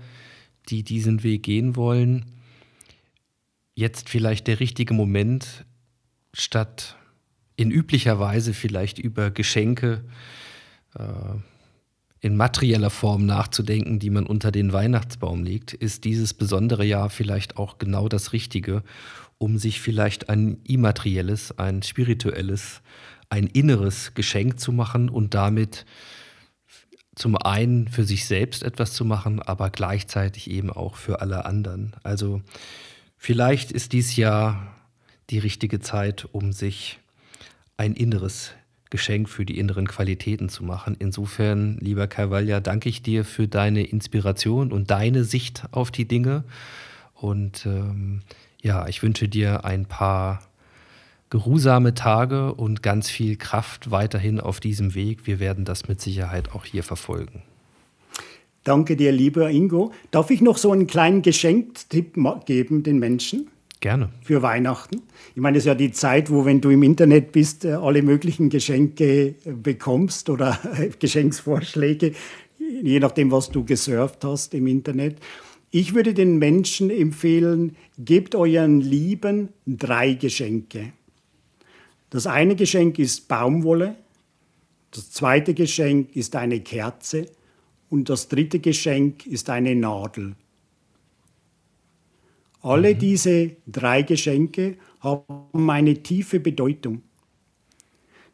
die 0.68 0.82
diesen 0.82 1.22
Weg 1.22 1.42
gehen 1.44 1.76
wollen, 1.76 2.26
jetzt 3.74 4.08
vielleicht 4.08 4.46
der 4.46 4.60
richtige 4.60 4.94
Moment, 4.94 5.64
statt 6.32 6.96
in 7.56 7.70
üblicher 7.70 8.18
Weise 8.18 8.52
vielleicht 8.52 8.98
über 8.98 9.30
Geschenke 9.30 10.04
äh, 10.94 11.02
in 12.20 12.36
materieller 12.36 12.90
Form 12.90 13.26
nachzudenken, 13.26 13.98
die 13.98 14.10
man 14.10 14.26
unter 14.26 14.50
den 14.50 14.72
Weihnachtsbaum 14.72 15.44
legt, 15.44 15.72
ist 15.72 16.04
dieses 16.04 16.34
besondere 16.34 16.84
Jahr 16.84 17.10
vielleicht 17.10 17.56
auch 17.56 17.78
genau 17.78 18.08
das 18.08 18.32
Richtige, 18.32 18.82
um 19.38 19.58
sich 19.58 19.80
vielleicht 19.80 20.28
ein 20.28 20.58
immaterielles, 20.64 21.58
ein 21.58 21.82
spirituelles, 21.82 22.80
ein 23.28 23.46
inneres 23.46 24.14
Geschenk 24.14 24.58
zu 24.58 24.72
machen 24.72 25.08
und 25.08 25.34
damit 25.34 25.84
zum 27.16 27.36
einen 27.36 27.88
für 27.88 28.04
sich 28.04 28.26
selbst 28.26 28.62
etwas 28.62 28.92
zu 28.92 29.04
machen, 29.04 29.42
aber 29.42 29.70
gleichzeitig 29.70 30.50
eben 30.50 30.70
auch 30.70 30.96
für 30.96 31.20
alle 31.20 31.46
anderen. 31.46 31.94
Also 32.04 32.42
vielleicht 33.16 33.72
ist 33.72 33.92
dies 33.92 34.16
Jahr 34.16 34.76
die 35.30 35.38
richtige 35.38 35.80
Zeit, 35.80 36.28
um 36.30 36.52
sich 36.52 37.00
ein 37.78 37.94
inneres 37.94 38.52
Geschenk 38.90 39.28
für 39.28 39.44
die 39.44 39.58
inneren 39.58 39.88
Qualitäten 39.88 40.48
zu 40.48 40.62
machen. 40.62 40.94
Insofern, 40.98 41.78
lieber 41.78 42.06
Carvalha, 42.06 42.60
danke 42.60 42.88
ich 42.88 43.02
dir 43.02 43.24
für 43.24 43.48
deine 43.48 43.82
Inspiration 43.82 44.70
und 44.70 44.90
deine 44.90 45.24
Sicht 45.24 45.64
auf 45.72 45.90
die 45.90 46.06
Dinge. 46.06 46.44
Und 47.14 47.66
ähm, 47.66 48.20
ja, 48.62 48.86
ich 48.88 49.02
wünsche 49.02 49.26
dir 49.28 49.64
ein 49.64 49.86
paar 49.86 50.45
geruhsame 51.36 51.92
Tage 51.92 52.54
und 52.54 52.82
ganz 52.82 53.10
viel 53.10 53.36
Kraft 53.36 53.90
weiterhin 53.90 54.40
auf 54.40 54.58
diesem 54.58 54.94
Weg. 54.94 55.26
Wir 55.26 55.38
werden 55.38 55.66
das 55.66 55.86
mit 55.86 56.00
Sicherheit 56.00 56.54
auch 56.54 56.64
hier 56.64 56.82
verfolgen. 56.82 57.42
Danke 58.64 58.96
dir, 58.96 59.12
lieber 59.12 59.50
Ingo. 59.50 59.92
Darf 60.10 60.30
ich 60.30 60.40
noch 60.40 60.56
so 60.56 60.72
einen 60.72 60.86
kleinen 60.86 61.20
Geschenktipp 61.20 62.16
geben 62.46 62.82
den 62.82 62.98
Menschen? 62.98 63.48
Gerne. 63.80 64.08
Für 64.22 64.40
Weihnachten. 64.40 65.02
Ich 65.34 65.42
meine, 65.42 65.58
es 65.58 65.64
ist 65.64 65.68
ja 65.68 65.74
die 65.74 65.92
Zeit, 65.92 66.30
wo, 66.30 66.46
wenn 66.46 66.62
du 66.62 66.70
im 66.70 66.82
Internet 66.82 67.32
bist, 67.32 67.66
äh, 67.66 67.72
alle 67.72 68.00
möglichen 68.00 68.48
Geschenke 68.48 69.04
äh, 69.04 69.34
bekommst 69.52 70.30
oder 70.30 70.58
Geschenksvorschläge, 70.98 72.12
je 72.82 72.98
nachdem, 72.98 73.30
was 73.30 73.50
du 73.50 73.62
gesurft 73.62 74.24
hast 74.24 74.54
im 74.54 74.66
Internet. 74.66 75.18
Ich 75.70 75.94
würde 75.94 76.14
den 76.14 76.38
Menschen 76.38 76.88
empfehlen, 76.88 77.76
gebt 77.98 78.34
euren 78.34 78.80
Lieben 78.80 79.50
drei 79.66 80.14
Geschenke. 80.14 80.94
Das 82.10 82.26
eine 82.26 82.56
Geschenk 82.56 82.98
ist 82.98 83.28
Baumwolle, 83.28 83.96
das 84.90 85.10
zweite 85.10 85.54
Geschenk 85.54 86.14
ist 86.16 86.36
eine 86.36 86.60
Kerze 86.60 87.26
und 87.90 88.08
das 88.08 88.28
dritte 88.28 88.60
Geschenk 88.60 89.26
ist 89.26 89.50
eine 89.50 89.74
Nadel. 89.74 90.36
Alle 92.62 92.94
mhm. 92.94 92.98
diese 92.98 93.56
drei 93.66 94.02
Geschenke 94.02 94.76
haben 95.00 95.70
eine 95.70 96.02
tiefe 96.02 96.40
Bedeutung. 96.40 97.02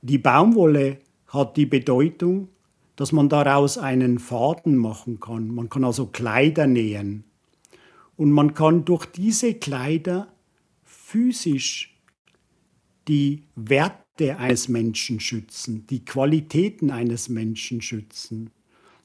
Die 0.00 0.18
Baumwolle 0.18 0.98
hat 1.28 1.56
die 1.56 1.66
Bedeutung, 1.66 2.48
dass 2.96 3.12
man 3.12 3.28
daraus 3.28 3.78
einen 3.78 4.18
Faden 4.18 4.76
machen 4.76 5.20
kann. 5.20 5.48
Man 5.48 5.68
kann 5.68 5.84
also 5.84 6.06
Kleider 6.06 6.66
nähen. 6.66 7.24
Und 8.16 8.30
man 8.30 8.54
kann 8.54 8.84
durch 8.84 9.06
diese 9.06 9.54
Kleider 9.54 10.28
physisch 10.84 11.91
die 13.08 13.44
Werte 13.56 14.38
eines 14.38 14.68
Menschen 14.68 15.20
schützen, 15.20 15.86
die 15.88 16.04
Qualitäten 16.04 16.90
eines 16.90 17.28
Menschen 17.28 17.80
schützen. 17.80 18.50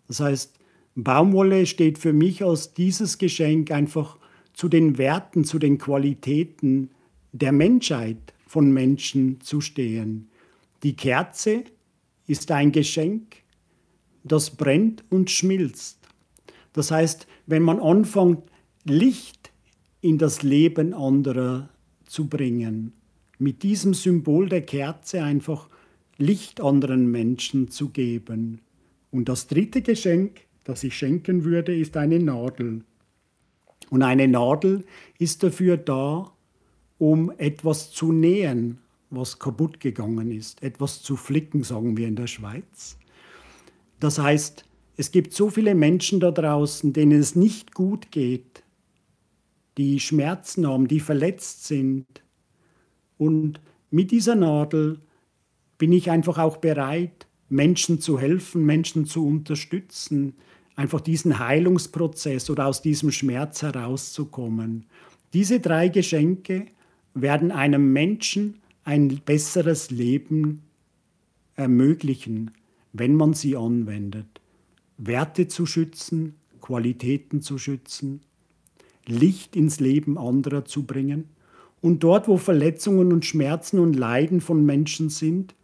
Das 0.08 0.20
heißt, 0.20 0.58
Baumwolle 0.96 1.68
steht 1.68 2.00
für 2.00 2.12
mich 2.12 2.44
als 2.44 2.74
dieses 2.74 3.20
Geschenk 3.20 3.70
einfach 3.72 4.18
zu 4.54 4.68
den 4.68 4.98
Werten, 4.98 5.44
zu 5.44 5.60
den 5.60 5.78
Qualitäten 5.78 6.90
der 7.34 7.52
Menschheit 7.52 8.34
von 8.48 8.72
Menschen 8.72 9.40
zu 9.42 9.62
stehen. 9.62 10.30
Die 10.82 10.96
Kerze 10.96 11.66
ist 12.26 12.50
ein 12.52 12.72
Geschenk, 12.72 13.38
das 14.24 14.50
brennt 14.50 15.04
und 15.12 15.30
schmilzt. 15.30 16.00
Das 16.74 16.90
heißt, 16.90 17.28
wenn 17.46 17.62
man 17.62 17.80
anfängt, 17.80 18.44
Licht 18.84 19.52
in 20.02 20.18
das 20.18 20.42
Leben 20.42 20.94
anderer 20.94 21.70
zu 22.06 22.28
bringen, 22.28 22.94
mit 23.40 23.64
diesem 23.64 23.94
Symbol 23.94 24.50
der 24.50 24.62
Kerze 24.62 25.24
einfach 25.24 25.70
Licht 26.18 26.62
anderen 26.62 27.12
Menschen 27.12 27.70
zu 27.70 27.90
geben. 27.90 28.62
Und 29.12 29.30
das 29.30 29.48
dritte 29.48 29.82
Geschenk, 29.82 30.42
das 30.64 30.84
ich 30.84 30.98
schenken 30.98 31.44
würde, 31.44 31.78
ist 31.78 31.96
eine 31.98 32.20
Nadel. 32.20 32.84
Und 33.90 34.04
eine 34.04 34.28
Nadel 34.28 34.84
ist 35.20 35.44
dafür 35.44 35.78
da, 35.78 36.32
um 36.98 37.32
etwas 37.38 37.92
zu 37.92 38.12
nähen, 38.12 38.80
was 39.10 39.40
kaputt 39.40 39.80
gegangen 39.80 40.32
ist, 40.32 40.62
etwas 40.64 41.02
zu 41.02 41.16
flicken, 41.16 41.64
sagen 41.64 41.96
wir 41.96 42.08
in 42.08 42.16
der 42.16 42.28
Schweiz. 42.28 42.98
Das 44.00 44.20
heißt, 44.20 44.66
es 44.98 45.12
gibt 45.12 45.34
so 45.34 45.50
viele 45.50 45.76
Menschen 45.76 46.20
da 46.20 46.32
draußen, 46.32 46.92
denen 46.92 47.20
es 47.20 47.36
nicht 47.36 47.74
gut 47.74 48.12
geht, 48.12 48.64
die 49.78 50.00
Schmerzen 50.00 50.68
haben, 50.68 50.88
die 50.88 51.00
verletzt 51.00 51.66
sind. 51.66 52.06
Und 53.18 53.60
mit 53.90 54.12
dieser 54.12 54.36
Nadel 54.36 55.00
bin 55.78 55.92
ich 55.92 56.10
einfach 56.10 56.38
auch 56.38 56.58
bereit, 56.58 57.28
Menschen 57.50 58.02
zu 58.02 58.20
helfen, 58.20 58.66
Menschen 58.66 59.06
zu 59.06 59.26
unterstützen, 59.26 60.36
einfach 60.76 61.02
diesen 61.02 61.40
Heilungsprozess 61.40 62.50
oder 62.50 62.68
aus 62.68 62.82
diesem 62.82 63.12
Schmerz 63.12 63.62
herauszukommen. 63.62 64.86
Diese 65.34 65.60
drei 65.60 65.88
Geschenke 65.90 66.68
werden 67.14 67.52
einem 67.52 67.94
Menschen 67.94 68.60
ein 68.84 69.22
besseres 69.26 69.90
Leben 69.92 70.64
ermöglichen, 71.56 72.52
wenn 72.94 73.16
man 73.16 73.34
sie 73.34 73.56
anwendet. 73.56 74.42
Werte 74.98 75.48
zu 75.48 75.66
schützen, 75.66 76.36
Qualitäten 76.62 77.42
zu 77.42 77.58
schützen, 77.58 78.22
Licht 79.06 79.56
ins 79.56 79.80
Leben 79.80 80.18
anderer 80.18 80.66
zu 80.66 80.84
bringen 80.84 81.30
und 81.82 82.04
dort, 82.04 82.28
wo 82.28 82.38
Verletzungen 82.38 83.14
und 83.14 83.26
Schmerzen 83.26 83.80
und 83.80 83.96
Leiden 83.96 84.42
von 84.42 84.66
Menschen 84.66 85.10
sind, 85.10 85.56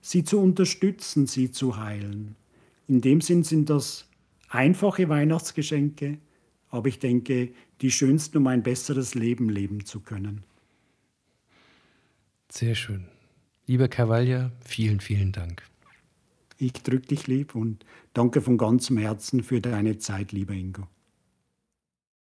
sie 0.00 0.24
zu 0.24 0.38
unterstützen, 0.38 1.26
sie 1.26 1.50
zu 1.50 1.78
heilen. 1.78 2.36
In 2.86 3.00
dem 3.00 3.20
Sinn 3.20 3.42
sind 3.42 3.70
das 3.70 4.06
einfache 4.48 5.08
Weihnachtsgeschenke, 5.08 6.18
aber 6.68 6.88
ich 6.88 6.98
denke, 6.98 7.52
die 7.80 7.90
schönsten, 7.90 8.38
um 8.38 8.46
ein 8.46 8.62
besseres 8.62 9.14
Leben 9.14 9.48
leben 9.48 9.84
zu 9.84 10.00
können. 10.00 10.44
Sehr 12.50 12.74
schön. 12.74 13.06
Lieber 13.66 13.88
Cavalier, 13.88 14.52
vielen, 14.64 15.00
vielen 15.00 15.32
Dank. 15.32 15.62
Ich 16.58 16.72
drücke 16.72 17.08
dich 17.08 17.26
lieb 17.26 17.54
und 17.54 17.84
danke 18.12 18.40
von 18.40 18.58
ganzem 18.58 18.98
Herzen 18.98 19.42
für 19.42 19.60
deine 19.60 19.98
Zeit, 19.98 20.32
lieber 20.32 20.52
Ingo. 20.52 20.86